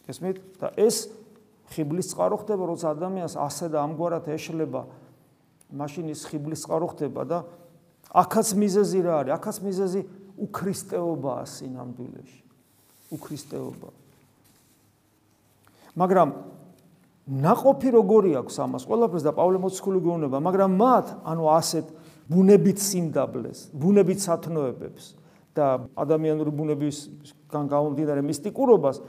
ესმით? 0.09 0.37
და 0.57 0.73
ეს 0.73 1.09
ხიბლის 1.69 2.13
წყარო 2.13 2.41
ხდება, 2.41 2.63
როცა 2.65 2.93
ადამიანს 2.97 3.35
ასე 3.37 3.69
და 3.73 3.85
ამგვარად 3.85 4.25
ეშლება, 4.29 4.85
მაშინ 5.69 6.13
ის 6.13 6.25
ხიბლის 6.29 6.65
წყარო 6.65 6.87
ხდება 6.93 7.21
და 7.25 7.37
აქაც 8.13 8.47
მიზეზი 8.57 8.99
რა 9.05 9.13
არის? 9.21 9.33
აქაც 9.37 9.57
მიზეზი 9.65 10.01
უქრისტეობაა 10.45 11.43
სინამდვილეში. 11.45 12.41
უქრისტეობა. 13.13 13.89
მაგრამ 15.95 16.29
ناყოფი 17.25 17.89
როგორი 17.95 18.31
აქვს 18.41 18.55
ამას 18.61 18.83
ყველაფერს 18.85 19.25
და 19.25 19.31
პავლე 19.33 19.57
მოციქული 19.61 19.99
გვეუბნება, 20.05 20.37
მაგრამ 20.41 20.71
მათ, 20.77 21.07
ანუ 21.25 21.43
ასეთ 21.49 21.85
ბუნებით 22.29 22.77
სიმდაბლეს, 22.81 23.59
ბუნებით 23.73 24.19
სათნოებებს 24.21 25.24
და 25.55 25.87
ადამიანური 25.95 26.51
ბუნებისგან 26.51 27.63
გამომდინარე 27.71 28.21
მისტიკურობას 28.27 28.99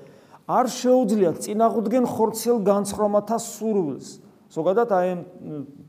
არ 0.46 0.66
შეუძლიათ 0.70 1.36
წინაღუდგენ 1.42 2.04
ხორცელ 2.06 2.62
განცხრომათა 2.62 3.36
სურვილს. 3.42 4.08
ზოგადად 4.46 4.90
აი 4.94 5.08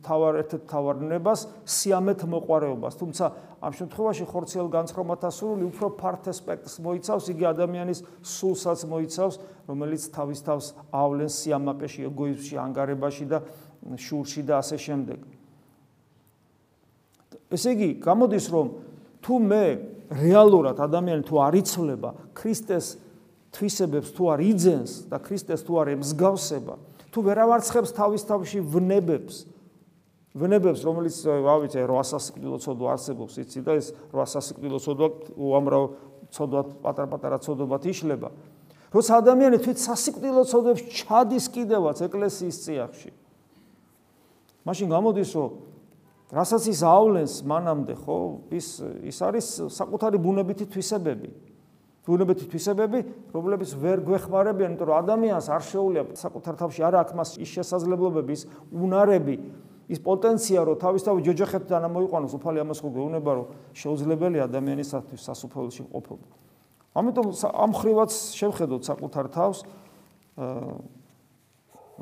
თავარ 0.02 0.34
ერთ 0.42 0.52
თავარნებას 0.66 1.40
სიამეთ 1.62 2.26
მოყარეობას, 2.26 2.94
თუმცა 2.98 3.26
ამ 3.62 3.72
შემთხვევაში 3.78 4.26
ხორცელ 4.26 4.68
განცხრომათა 4.74 5.30
სურვილი 5.30 5.66
უფრო 5.70 5.88
ფართ 5.94 6.34
ასპექტს 6.34 6.82
მოიცავს, 6.82 7.30
იგი 7.38 7.46
ადამიანის 7.54 8.00
სულსაც 8.26 8.82
მოიცავს, 8.90 9.36
რომელიც 9.70 10.04
თავის 10.10 10.40
თავს 10.42 10.66
ავლენს 10.90 11.34
სიამაყეში, 11.38 12.02
ეგოიზმში, 12.10 12.56
ანგარებაში 12.66 13.26
და 13.30 13.38
შურში 13.94 14.42
და 14.42 14.54
ასე 14.66 14.78
შემდეგ. 14.82 15.20
ესე 17.48 17.70
იგი, 17.78 17.90
გამოდის 18.04 18.46
რომ 18.52 18.68
თუ 19.24 19.36
მე 19.40 19.64
რეალურად 20.12 20.80
ადამიანი 20.80 21.24
თუ 21.28 21.36
არ 21.44 21.58
იცვლება 21.60 22.10
ქრისტეს 22.38 22.96
თვისებებს 23.58 24.14
თუ 24.16 24.24
არ 24.34 24.40
იძენს 24.48 24.92
და 25.12 25.18
ქრისტეს 25.24 25.64
თუ 25.68 25.74
არ 25.82 25.88
ემსგავსება, 25.98 26.76
თუ 27.12 27.20
ვერავარცხებს 27.28 27.96
თავის 27.98 28.24
თავში 28.28 28.60
ვნებებს, 28.62 29.36
ვნებებს, 30.38 30.84
რომელიც 30.86 31.16
ავიცე 31.26 31.80
800 31.88 32.22
სიკვდილო 32.28 32.58
ცოდვა 32.62 32.88
არსებობს, 32.94 33.34
იცი 33.42 33.60
და 33.66 33.78
ეს 33.82 33.88
800 34.14 34.46
სიკვდილო 34.52 34.80
ცოდვა 34.84 35.08
უამრავ 35.34 35.84
ცოდვა 36.32 36.62
პატარ-პატარა 36.86 37.38
ცოდვათ 37.42 37.84
იშლება. 37.90 38.30
როცა 38.94 39.20
ადამიანი 39.20 39.58
თვით 39.60 39.80
სასიკვდილო 39.84 40.44
ცოდვებს 40.48 40.82
ჩადის 40.96 41.46
კიდევაც 41.52 41.98
ეკლესიის 42.08 42.58
წიაღში. 42.64 43.12
მაშინ 44.64 44.88
გამოდის, 44.92 45.30
რომ 45.36 45.52
რასაც 46.34 46.64
ის 46.68 46.82
ავლენს 46.84 47.34
მანამდე, 47.48 47.94
ხო, 48.04 48.18
ის 48.52 48.68
ის 49.08 49.18
არის 49.24 49.48
საკუთარი 49.72 50.18
ბუნებითი 50.20 50.68
თვისებები. 50.68 51.30
ბუნებითი 52.08 52.46
თვისებები, 52.52 53.00
რომლებიც 53.36 53.72
ვერ 53.84 54.00
გვეხმარებიან, 54.08 54.76
იმიტომ 54.76 54.88
რომ 54.88 54.98
ადამიანს 55.04 55.48
არ 55.52 55.64
შეუძლია 55.68 56.04
საკუთარ 56.16 56.56
თავში 56.56 56.82
არ 56.88 56.94
აქვს 57.04 57.14
მას 57.20 57.30
ის 57.36 57.50
შესაძლებლობები, 57.52 58.32
ის 58.32 58.44
უნარები, 58.72 59.36
ის 59.92 60.00
პოტენცია, 60.04 60.60
რომ 60.68 60.76
თავისთავად 60.84 61.22
ჯოჯოხებთან 61.28 61.82
ამოიყვანოს, 61.88 62.32
უფალი 62.40 62.64
ამას 62.64 62.80
ხო 62.80 62.90
გეუბნება, 62.96 63.32
რომ 63.40 63.46
შეუძლებელი 63.76 64.38
ადამიანისათვის 64.48 65.22
სასופველში 65.28 65.84
ყოფობა. 65.92 66.28
ამიტომ 66.98 67.28
ამ 67.36 67.72
ხრივაც 67.78 68.12
შევხედოთ 68.40 68.82
საკუთარ 68.88 69.26
თავს 69.30 69.58
აა 70.38 70.76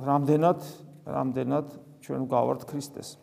რამდენად 0.05 0.59
რამდენად 1.05 1.67
ჩვენ 2.05 2.21
გავართ 2.29 2.61
ქრისტეს. 2.69 3.17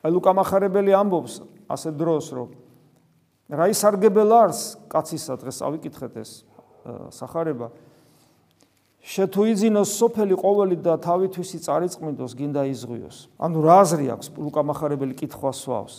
აი 0.00 0.10
ლუკა 0.16 0.32
მახარებელი 0.32 0.92
ამბობს 0.96 1.34
ასე 1.68 1.92
დროს 1.96 2.26
რომ 2.32 2.48
რა 3.50 3.66
ისარგებელ 3.74 4.30
არს 4.32 4.60
კაცისა 4.88 5.34
დღეს? 5.42 5.58
ავიკითხეთ 5.66 6.14
ეს 6.22 6.30
სახარება. 7.12 7.68
შეთუიძინოს 9.00 9.90
სოფელი 9.96 10.36
ყოველი 10.36 10.76
და 10.84 10.94
თავითვისი 11.00 11.58
წარიწმინდოს 11.64 12.32
გინდა 12.36 12.62
იზღვიოს 12.68 13.16
ანუ 13.40 13.58
რა 13.64 13.76
აზრი 13.80 14.06
აქვს 14.12 14.26
ლუკა 14.36 14.62
მახარებელი 14.70 15.14
კითხვას 15.16 15.56
სვავს? 15.64 15.94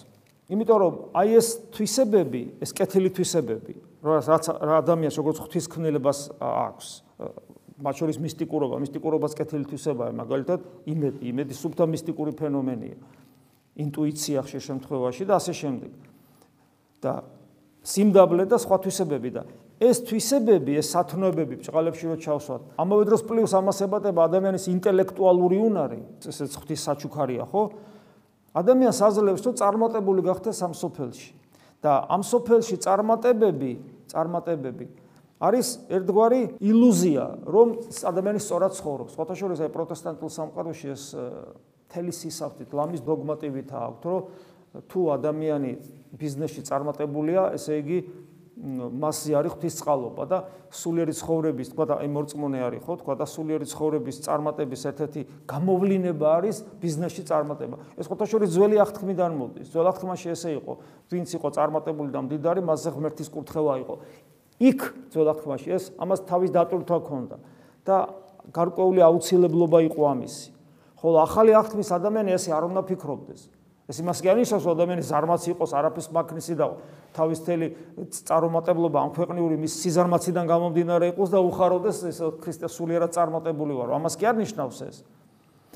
იმიტომ 0.53 0.77
რომ 0.77 0.93
აი 1.17 1.29
ეს 1.41 1.47
თვისებები 1.73 2.41
ეს 2.61 2.71
კეთილი 2.77 3.09
თვისებები 3.09 3.73
რაც 4.05 4.45
რა 4.61 4.75
ადამიანს 4.85 5.17
როგორც 5.17 5.37
ღვთისქმნელებას 5.41 6.19
აქვს 6.41 6.87
მათ 7.81 7.95
შორის 7.97 8.17
მისტიკურობა 8.21 8.75
მისტიკურობას 8.85 9.33
კეთილი 9.37 9.65
თვისებაა 9.65 10.13
მაგალითად 10.21 10.59
იმედი 10.93 11.21
იმედი 11.31 11.53
სუბთა 11.57 11.85
მისტიკური 11.89 12.31
ფენომენია. 12.37 12.97
ინტუიცია 13.79 14.43
ხშირ 14.43 14.61
შემთხვევაში 14.67 15.23
და 15.25 15.33
ასე 15.39 15.53
შემდეგ. 15.53 15.91
და 17.01 17.23
სიმდაბლე 17.81 18.45
და 18.45 18.57
სხვა 18.61 18.77
თვისებები 18.85 19.29
და 19.33 19.43
ეს 19.81 20.05
თვისებები, 20.05 20.77
ეს 20.77 20.93
სათნოებები 20.93 21.57
ბჭყალებში 21.65 22.05
რო 22.05 22.17
ჩავსვათ, 22.21 22.61
ამავე 22.77 23.03
დროს 23.09 23.21
პლუს 23.25 23.53
ამას 23.57 23.79
ებატება 23.81 24.29
ადამიანის 24.29 24.69
ინტელექტუალური 24.69 25.57
უნარი, 25.57 26.01
ესეც 26.21 26.53
ღვთის 26.53 26.81
საჩუქარია, 26.85 27.49
ხო? 27.49 27.63
ადამიანს 28.53 28.99
აძლევს, 29.01 29.41
რომ 29.41 29.53
წარმატებული 29.57 30.21
გახდეს 30.21 30.61
ამ 30.61 30.73
სოფელში. 30.77 31.33
და 31.81 32.05
ამ 32.13 32.21
სოფელში 32.21 32.77
წარმატებები, 32.77 33.71
წარმატებები 34.13 34.85
არის 35.41 35.89
ერთგვარი 35.89 36.61
ილუზია, 36.61 37.25
რომ 37.49 37.67
ადამიანი 38.05 38.37
სწორად 38.37 38.77
ცხოვრობს. 38.77 39.17
სხვათა 39.17 39.33
შორის 39.33 39.59
აი 39.65 39.69
პროტესტანტულ 39.73 40.29
სამყაროში 40.29 40.87
ეს 40.93 41.03
თელი 41.91 42.13
სისავთით 42.15 42.71
ლამის 42.71 43.01
დოგმატივით 43.03 43.69
აქვთ, 43.71 44.03
რომ 44.07 44.21
თუ 44.87 44.99
ადამიანი 45.19 45.71
ბიზნესში 46.15 46.61
წარმატებულია, 46.63 47.51
ესე 47.55 47.79
იგი 47.83 47.97
მასზე 48.61 49.33
არის 49.41 49.53
ღვთისწყალობა 49.57 50.23
და 50.29 50.37
სულიერი 50.69 51.13
ცხოვრების, 51.17 51.71
თქვა 51.73 51.85
და 51.89 51.95
აი 52.03 52.07
მორწმუნე 52.13 52.59
არის 52.61 52.81
ხო, 52.85 52.93
თქვა 53.01 53.13
და 53.17 53.25
სულიერი 53.25 53.65
ცხოვრების 53.65 54.17
წარმატების 54.21 54.81
ერთ-ერთი 54.91 55.21
გამოვლინება 55.49 56.27
არის 56.37 56.57
ბიზნესში 56.77 57.23
წარმატება. 57.25 57.75
ეს 57.97 58.05
ხოთაშორის 58.05 58.49
ძველი 58.53 58.77
აღთქმიდან 58.85 59.31
მოდის. 59.33 59.67
ძველ 59.73 59.87
აღთქმაში 59.91 60.27
ესე 60.35 60.49
იყო, 60.61 60.73
ვინც 61.09 61.29
იყო 61.41 61.47
წარმატებული 61.57 62.09
და 62.13 62.19
მდიდარი, 62.21 62.61
მასზე 62.61 62.89
ღმერთის 62.91 63.29
კურთხევა 63.33 63.73
იყო. 63.81 63.95
იქ 64.61 64.79
ძველ 65.09 65.27
აღთქმაში 65.33 65.69
ეს 65.73 65.83
ამას 65.97 66.19
თავის 66.29 66.49
დატვირთვა 66.53 66.97
ჰქონდა 67.01 67.35
და 67.81 67.97
გარკვეული 68.53 69.01
აუცილებლობა 69.01 69.79
იყო 69.89 70.01
ამისი. 70.05 70.60
ხოლო 71.01 71.17
ახალი 71.25 71.51
აღთქმის 71.57 71.89
ადამიანი 71.97 72.31
ესე 72.37 72.53
არ 72.53 72.63
უნდა 72.69 72.81
ფიქრობდეს. 72.85 73.41
ეს 73.91 73.97
იმას 73.99 74.19
კი 74.23 74.27
ანიშნავს, 74.31 74.63
რომ 74.63 74.73
ადამიანი 74.77 75.03
ზარმაცი 75.03 75.47
იყოს, 75.51 75.71
არაფერს 75.75 76.07
მაქნისი 76.15 76.53
და 76.55 76.65
თავის 77.11 77.39
თელი 77.43 77.67
წარუმატებლობა 78.07 78.97
ამ 79.03 79.09
ქვეყნიური 79.11 79.55
მის 79.59 79.73
სიზარმაციდან 79.83 80.45
გამომდინარე 80.47 81.05
იყოს 81.11 81.29
და 81.33 81.39
უხაროდეს 81.43 81.97
ეს 82.07 82.19
ქრისტეს 82.39 82.71
სულიერად 82.71 83.11
წარმატებული 83.11 83.73
ვარო. 83.75 83.91
ამას 83.99 84.15
კი 84.15 84.25
არ 84.31 84.35
ნიშნავს 84.39 84.77
ეს. 84.87 85.03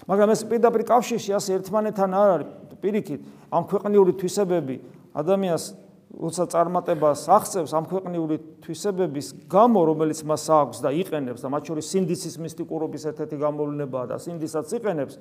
მაგრამ 0.08 0.30
ეს 0.32 0.42
პირდაპირ 0.48 0.82
კავშირში 0.88 1.32
ასე 1.36 1.50
ერთმანეთთან 1.60 2.10
არ 2.16 2.30
არის. 2.36 2.50
პირიქით, 2.80 3.22
ამ 3.52 3.64
ქვეყნიური 3.66 4.12
თვისებები 4.16 4.76
ადამიანს 5.16 5.85
როცა 6.16 6.48
წარმატებას 6.48 7.28
აღწევს 7.28 7.72
ამ 7.76 7.86
ქვეყნიური 7.92 8.36
თვისებების 8.64 9.28
გამო, 9.52 9.80
რომელიც 9.92 10.20
მას 10.24 10.44
აქვს 10.48 10.80
და 10.80 10.90
იყენებს 10.96 11.44
და 11.44 11.52
მათ 11.52 11.64
შორის 11.68 11.90
სინდისის 11.92 12.36
მისტიკურობის 12.40 13.04
ერთ-ერთი 13.12 13.36
გამოვლენაა 13.36 14.06
და 14.12 14.18
სინდისაც 14.24 14.68
იყენებს, 14.80 15.20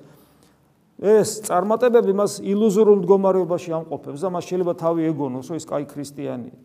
ეს 1.03 1.29
წარმატებები 1.43 2.15
მას 2.15 2.39
ილუზორულ 2.39 3.03
მდგომარეობაში 3.03 3.75
ამყოფებს 3.75 4.23
და 4.23 4.29
მას 4.31 4.43
შეიძლება 4.47 4.73
თავი 4.79 5.01
ეგონოს, 5.11 5.51
რომ 5.51 5.59
ის 5.59 5.67
კაი 5.67 5.85
ქრისტიანია. 5.91 6.55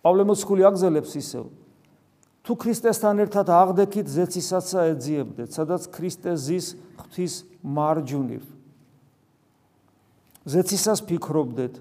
პავლე 0.00 0.24
მოციქული 0.24 0.62
აგზელებს 0.64 1.12
ისევ 1.20 1.44
თუ 2.48 2.54
ქრისტესთან 2.56 3.18
ერთად 3.28 3.50
აღდექით 3.52 4.08
ზეცისაცა 4.08 4.80
ეძიებდეთ, 4.96 5.52
სადაც 5.52 5.84
ქრისტე 5.92 6.32
ზის 6.32 6.66
ღვთის 6.96 7.34
მარჯვნივ. 7.60 8.44
ზეცისას 10.48 11.04
ფიქრობდეთ, 11.04 11.74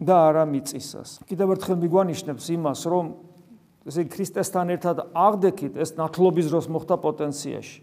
და 0.00 0.16
არა 0.32 0.44
მიწისას. 0.48 1.20
კიდევ 1.28 1.54
ერთხელ 1.54 1.76
მიგვანიშნებს 1.84 2.44
იმას, 2.56 2.80
რომ 2.88 3.06
ესე 3.84 4.02
ქრისტესთან 4.08 4.66
ერთად 4.76 4.96
აღდექით 5.12 5.76
ეს 5.76 5.94
ნათლობის 6.00 6.48
დროს 6.48 6.66
მოხდა 6.72 6.96
პოტენციაში 7.04 7.80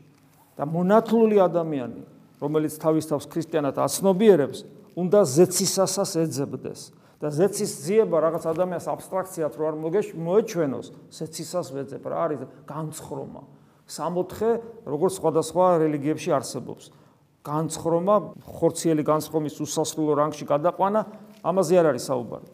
და 0.57 0.63
მონათლული 0.65 1.37
ადამიანი, 1.45 2.01
რომელიც 2.41 2.73
თავის 2.81 3.05
თავს 3.05 3.25
ქრისტიანად 3.29 3.77
აცნობიერებს, 3.77 4.65
უნდა 4.97 5.19
ზეცისასას 5.25 6.11
ეძებდეს. 6.25 6.81
და 7.17 7.33
ზეცის 7.33 7.71
ძიება 7.81 8.21
რაღაც 8.21 8.43
ადამიანს 8.45 8.85
აბსტრაქციად 8.93 9.53
რო 9.57 9.63
არ 9.73 9.75
მოეჩვენოს, 10.21 10.87
ზეცისას 11.09 11.67
ვეძებ 11.73 12.03
რა 12.05 12.17
არის 12.29 12.39
განცხრომა. 12.69 13.41
სამოთხე, 13.89 14.49
როგორც 14.85 15.13
სხვადასხვა 15.17 15.65
რელიგიებში 15.81 16.29
არსებობს. 16.37 16.93
განცხრომა, 17.41 18.15
ხორციელი 18.43 19.01
განცხრომის 19.01 19.55
უსასრულო 19.65 20.13
რანგში 20.13 20.45
გადაყვანა 20.45 21.01
ამაზე 21.47 21.73
არ 21.79 21.85
არის 21.95 22.03
საუბარი. 22.11 22.47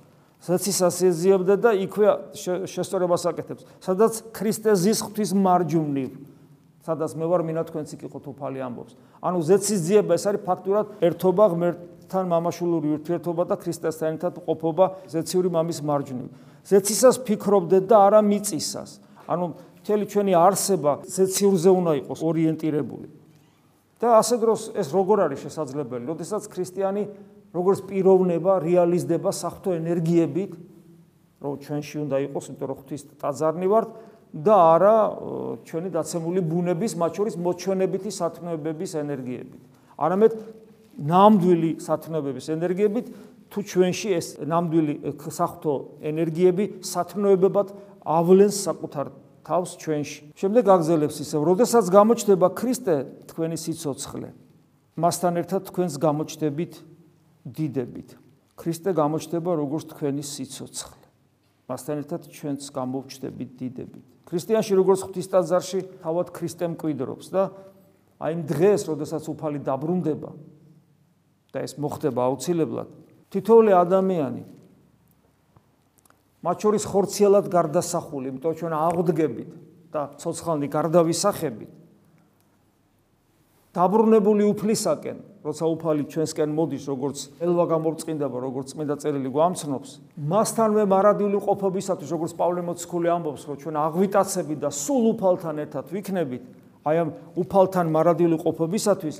საცისას 0.44 0.98
ეძიებდა 1.08 1.56
და 1.56 1.72
იქვე 1.88 2.08
შესწორებას 2.68 3.24
აკეთებს. 3.32 3.64
სადაც 3.80 4.14
ქრისტე 4.36 4.72
ზის 4.76 5.00
ღვთის 5.08 5.32
მარჯვნივ. 5.34 6.12
სადაც 6.84 7.12
მე 7.16 7.26
ვარ 7.32 7.42
მინა 7.48 7.64
თქვენც 7.64 7.88
იქ 7.96 8.02
იყოთ 8.12 8.26
უფალი 8.28 8.60
ამბობს. 8.60 8.94
ანუ 9.24 9.40
ზეცის 9.40 9.80
ძიება 9.88 10.14
ეს 10.20 10.24
არის 10.28 10.42
ფაქტურად 10.44 10.86
ერთობა 11.00 11.46
ღმერთთან 11.56 12.26
მამაშულური 12.28 12.88
ურთიერთობა 13.00 13.44
და 13.48 13.56
ქრისტესთან 13.56 14.10
ერთად 14.20 14.34
ყოფობა 14.44 14.86
ზეციური 15.08 15.48
მამის 15.48 15.80
მარჯვნივ. 15.80 16.28
ზეცისას 16.68 17.16
ფიქრობდეთ 17.24 17.84
და 17.88 17.96
არა 18.04 18.20
მიწისას. 18.20 18.92
ანუ 19.32 19.46
მთელი 19.80 20.06
ჩვენი 20.12 20.34
არსება 20.36 20.92
ზეციურზე 21.08 21.70
უნდა 21.72 21.92
იყოს 22.04 22.20
ორიენტირებული. 22.20 23.08
და 24.04 24.20
ასე 24.20 24.36
დროს 24.44 24.62
ეს 24.76 24.92
როგორ 24.92 25.18
არის 25.32 25.40
შესაძლებელი? 25.48 26.04
როდესაც 26.12 26.44
ქრისტიანი 26.52 27.04
როგორც 27.54 27.80
პიროვნება 27.86 28.54
რეალიზდება 28.66 29.30
საფრთხო 29.30 29.72
ენერგიებით, 29.78 30.52
რომ 31.44 31.54
ჩვენში 31.62 31.96
უნდა 32.04 32.18
იყოს, 32.28 32.44
იმიტომ 32.50 32.68
რომ 32.72 32.78
ღვთის 32.82 33.02
ტაძარნი 33.22 33.68
ვართ 33.70 33.90
და 34.34 34.56
არა 34.74 34.98
ჩვენი 35.70 35.90
დაცემული 35.94 36.42
ბუნების, 36.42 36.92
მათ 36.98 37.12
შორის 37.14 37.36
მოჩვენებითი 37.38 38.10
სათნოებების 38.10 38.92
ენერგიებით. 38.98 39.62
არამედ 40.02 40.32
ნამდვილი 40.98 41.72
სათნოებების 41.78 42.46
ენერგიებით 42.58 43.06
თუ 43.54 43.60
ჩვენში 43.70 44.10
ეს 44.18 44.28
ნამდვილი 44.50 44.94
საფრთხო 45.14 45.74
ენერგიები 46.10 46.64
სათნოებებად 46.82 47.68
ავლენს 48.02 48.56
საკუთარ 48.66 49.08
თავს 49.46 49.70
ჩვენში. 49.78 50.22
შემდეგ 50.34 50.64
აგზელებს 50.74 51.18
ისე, 51.22 51.36
როდესაც 51.38 51.86
გამოჩნდება 51.94 52.48
ქრისტე 52.58 52.96
თქვენი 53.30 53.58
სიцоცხლე, 53.62 54.30
მასთან 54.98 55.34
ერთად 55.44 55.62
თქვენს 55.70 55.94
გამოჩნდებით 56.02 56.74
დიდებით. 57.44 58.16
ქრისტე 58.56 58.92
გამოჩნდება 58.96 59.52
როგორც 59.60 59.84
თქვენი 59.92 60.24
სიцоცხლე. 60.24 61.08
მასთან 61.68 61.96
ერთად 62.04 62.22
ჩვენს 62.32 62.66
გამოჩნდებით 62.72 63.52
დიდებით. 63.60 64.06
ქრისტიანში 64.28 64.74
როგორც 64.80 65.00
ღვთისტაძარში 65.04 65.80
თავად 66.04 66.28
ქრისტე 66.32 66.66
მკვიდრობს 66.74 67.28
და 67.34 67.44
აი 68.24 68.34
დღეს, 68.48 68.82
როდესაც 68.88 69.24
უფალი 69.28 69.60
დაბრუნდება 69.60 70.32
და 71.54 71.58
ეს 71.60 71.76
მოხდება 71.76 72.20
აუცილებლად, 72.24 72.90
თითოეული 73.30 73.72
ადამიანი 73.76 74.44
მათ 76.44 76.58
შორის 76.60 76.84
ხორციელად 76.88 77.46
გარდასახული, 77.48 78.32
იმიტომ 78.32 78.54
ჩვენ 78.60 78.74
აღდგებით 78.76 79.50
და 79.94 80.02
ცოცხალნი 80.20 80.68
გარდავისახებით. 80.68 81.72
დაბრუნებული 83.74 84.44
უფლისაკენ, 84.54 85.18
როცა 85.44 85.68
უფალი 85.68 86.04
ჩვენსკენ 86.08 86.50
მოდის, 86.56 86.84
როგორც 86.88 87.18
ელვა 87.44 87.66
გამორწინდება, 87.68 88.38
როგორც 88.48 88.68
წმინდა 88.72 88.96
წერილი 89.04 89.28
გვამცნობს, 89.28 89.90
მასთანვე 90.16 90.84
მარადიული 90.88 91.40
ყოფობისათვის, 91.44 92.10
როგორც 92.16 92.34
პავლე 92.40 92.62
მოციქული 92.64 93.08
ამბობს, 93.12 93.44
რომ 93.52 93.56
ჩვენ 93.60 93.76
აღვიტაცებით 93.84 94.60
და 94.64 94.70
სულ 94.72 95.04
უფალთან 95.14 95.56
ერთად 95.68 95.86
ვიქნებით, 95.92 96.44
აი 96.88 96.96
ამ 97.04 97.10
უფალთან 97.44 97.86
მარადიული 97.92 98.38
ყოფობისათვის 98.40 99.18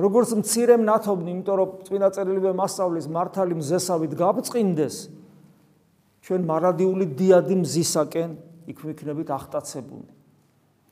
როგორც 0.00 0.30
მცირე 0.40 0.74
მნათობნი, 0.80 1.28
იმიტომ 1.34 1.56
რომ 1.60 1.70
წმინდა 1.84 2.08
წერილი 2.16 2.40
მასწავლის 2.56 3.06
მართალი 3.12 3.54
მზესავით 3.60 4.12
გაბწყინდეს, 4.16 4.96
ჩვენ 6.24 6.40
მარადიული 6.48 7.04
დიადი 7.20 7.56
მზისაკენ 7.64 8.30
იქ 8.70 8.78
ვიქნებით 8.86 9.28
ახტაცებული. 9.28 10.19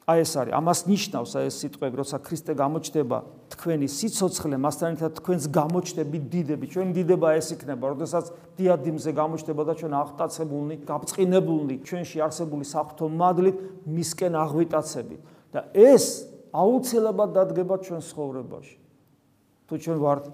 აი 0.09 0.25
ეს 0.25 0.33
არის. 0.41 0.53
ამას 0.57 0.81
ნიშნავს 0.89 1.33
აი 1.37 1.45
ეს 1.53 1.57
სიტყვები, 1.61 1.95
როცა 2.01 2.17
ქრისტე 2.25 2.53
გამოჩდება 2.57 3.19
თქვენი 3.53 3.87
სიცოცხლე, 3.93 4.57
მასთან 4.57 4.89
ერთად 4.97 5.13
თქვენს 5.21 5.45
გამოჩდებით 5.53 6.25
დიდები. 6.33 6.65
ჩვენ 6.73 6.89
დიდება 6.97 7.29
ეს 7.37 7.49
იქნება, 7.53 7.85
როდესაც 7.93 8.25
დიადიმზე 8.57 9.11
გამოჩდება 9.13 9.63
და 9.69 9.73
ჩვენ 9.77 9.93
აღტაცებულნი, 10.01 10.75
გაბწყინებულნი, 10.89 11.75
ჩვენში 11.85 12.19
არსებული 12.25 12.65
საფრთო 12.65 13.05
მადლით 13.21 13.57
მისკენ 13.85 14.33
აღვიტაცებით. 14.33 15.21
და 15.53 15.61
ეს 15.77 16.29
აუცილებლად 16.53 17.31
დადგება 17.37 17.77
ჩვენ 17.85 18.01
ცხოვრებაში. 18.05 18.77
თუ 19.69 19.75
ჩვენ 19.77 19.99
ვართ 20.01 20.25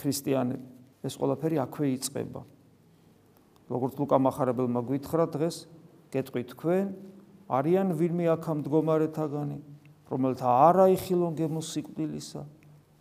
ქრისტიანები, 0.00 0.66
ეს 1.04 1.14
ყველაფერი 1.20 1.56
აქვე 1.64 1.86
იწყება. 1.96 2.40
როგორც 3.68 3.92
ლუკა 4.00 4.16
მახარებელმა 4.16 4.80
გითხრა 4.88 5.24
დღეს, 5.28 5.56
გეტყვით 6.08 6.48
თქვენ 6.56 6.86
არიან 7.50 7.90
ვინმე 7.98 8.26
აქა 8.38 8.52
მდგომარეთაგანი, 8.62 9.58
რომელთა 10.06 10.48
არა 10.70 10.86
იხილონ 10.94 11.34
გემოსიკვდილისა, 11.34 12.42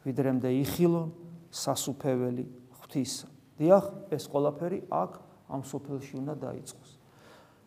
ვიდრემდე 0.05 0.49
იხილონ 0.65 1.09
სასუფეველი 1.53 2.45
ღვთისა. 2.81 3.27
დიახ, 3.61 3.85
ეს 4.09 4.23
ყველაფერი 4.25 4.79
აქ 4.89 5.11
ამ 5.53 5.61
სოფელში 5.61 6.13
უნდა 6.17 6.33
დაიწყოს. 6.41 6.89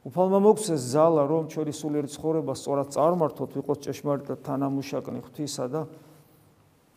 უფალმა 0.03 0.39
მოგცეს 0.43 0.83
ზალა, 0.83 1.23
რომ 1.31 1.47
ჩვენი 1.47 1.73
სულიერი 1.79 2.09
ცხოვრება 2.11 2.53
სწორად 2.59 2.89
წარმართოთ, 2.91 3.51
ვიყოს 3.63 3.79
ჭეშმარიტად 3.87 4.39
თანამუშაკნი 4.43 5.21
ღვთისა 5.23 5.65
და 5.71 5.87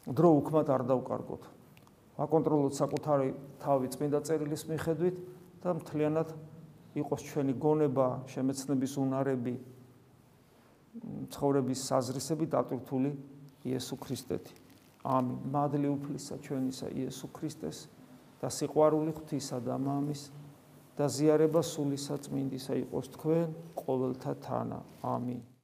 დრო 0.10 0.30
უკმად 0.42 0.68
არ 0.74 0.82
დავკარგოთ. 0.90 1.44
აკონტროლოთ 2.16 2.74
საკუთარი 2.74 3.30
თავი 3.62 3.88
წმინდა 3.94 4.20
წერილის 4.26 4.64
მიხედვით 4.66 5.16
და 5.62 5.70
მთლიანად 5.78 6.30
იყოს 6.96 7.22
ჩვენი 7.30 7.54
გონება, 7.60 8.08
შემეცნების 8.32 8.94
უნარები, 8.98 9.54
ცხოვრების 11.32 11.80
საზრისები 11.90 12.46
დატვირთული 12.52 13.12
იესო 13.66 13.96
ქრისტეთი. 14.00 14.54
ამინ. 15.06 15.38
მადლი 15.54 15.88
უფლისა 15.92 16.36
ჩვენისა 16.42 16.88
იესო 16.90 17.28
ქრისტეს 17.30 17.88
და 18.42 18.48
სიყვარული 18.50 19.12
ღვთისა 19.14 19.60
და 19.62 19.78
მამის 19.78 20.32
და 20.98 21.06
ზიარება 21.12 21.62
სულისა 21.62 22.16
წმინდისა 22.26 22.74
იყოს 22.88 23.08
თქვენ 23.14 23.48
ყოველთა 23.76 24.34
თანა. 24.42 24.80
ამინ. 25.04 25.55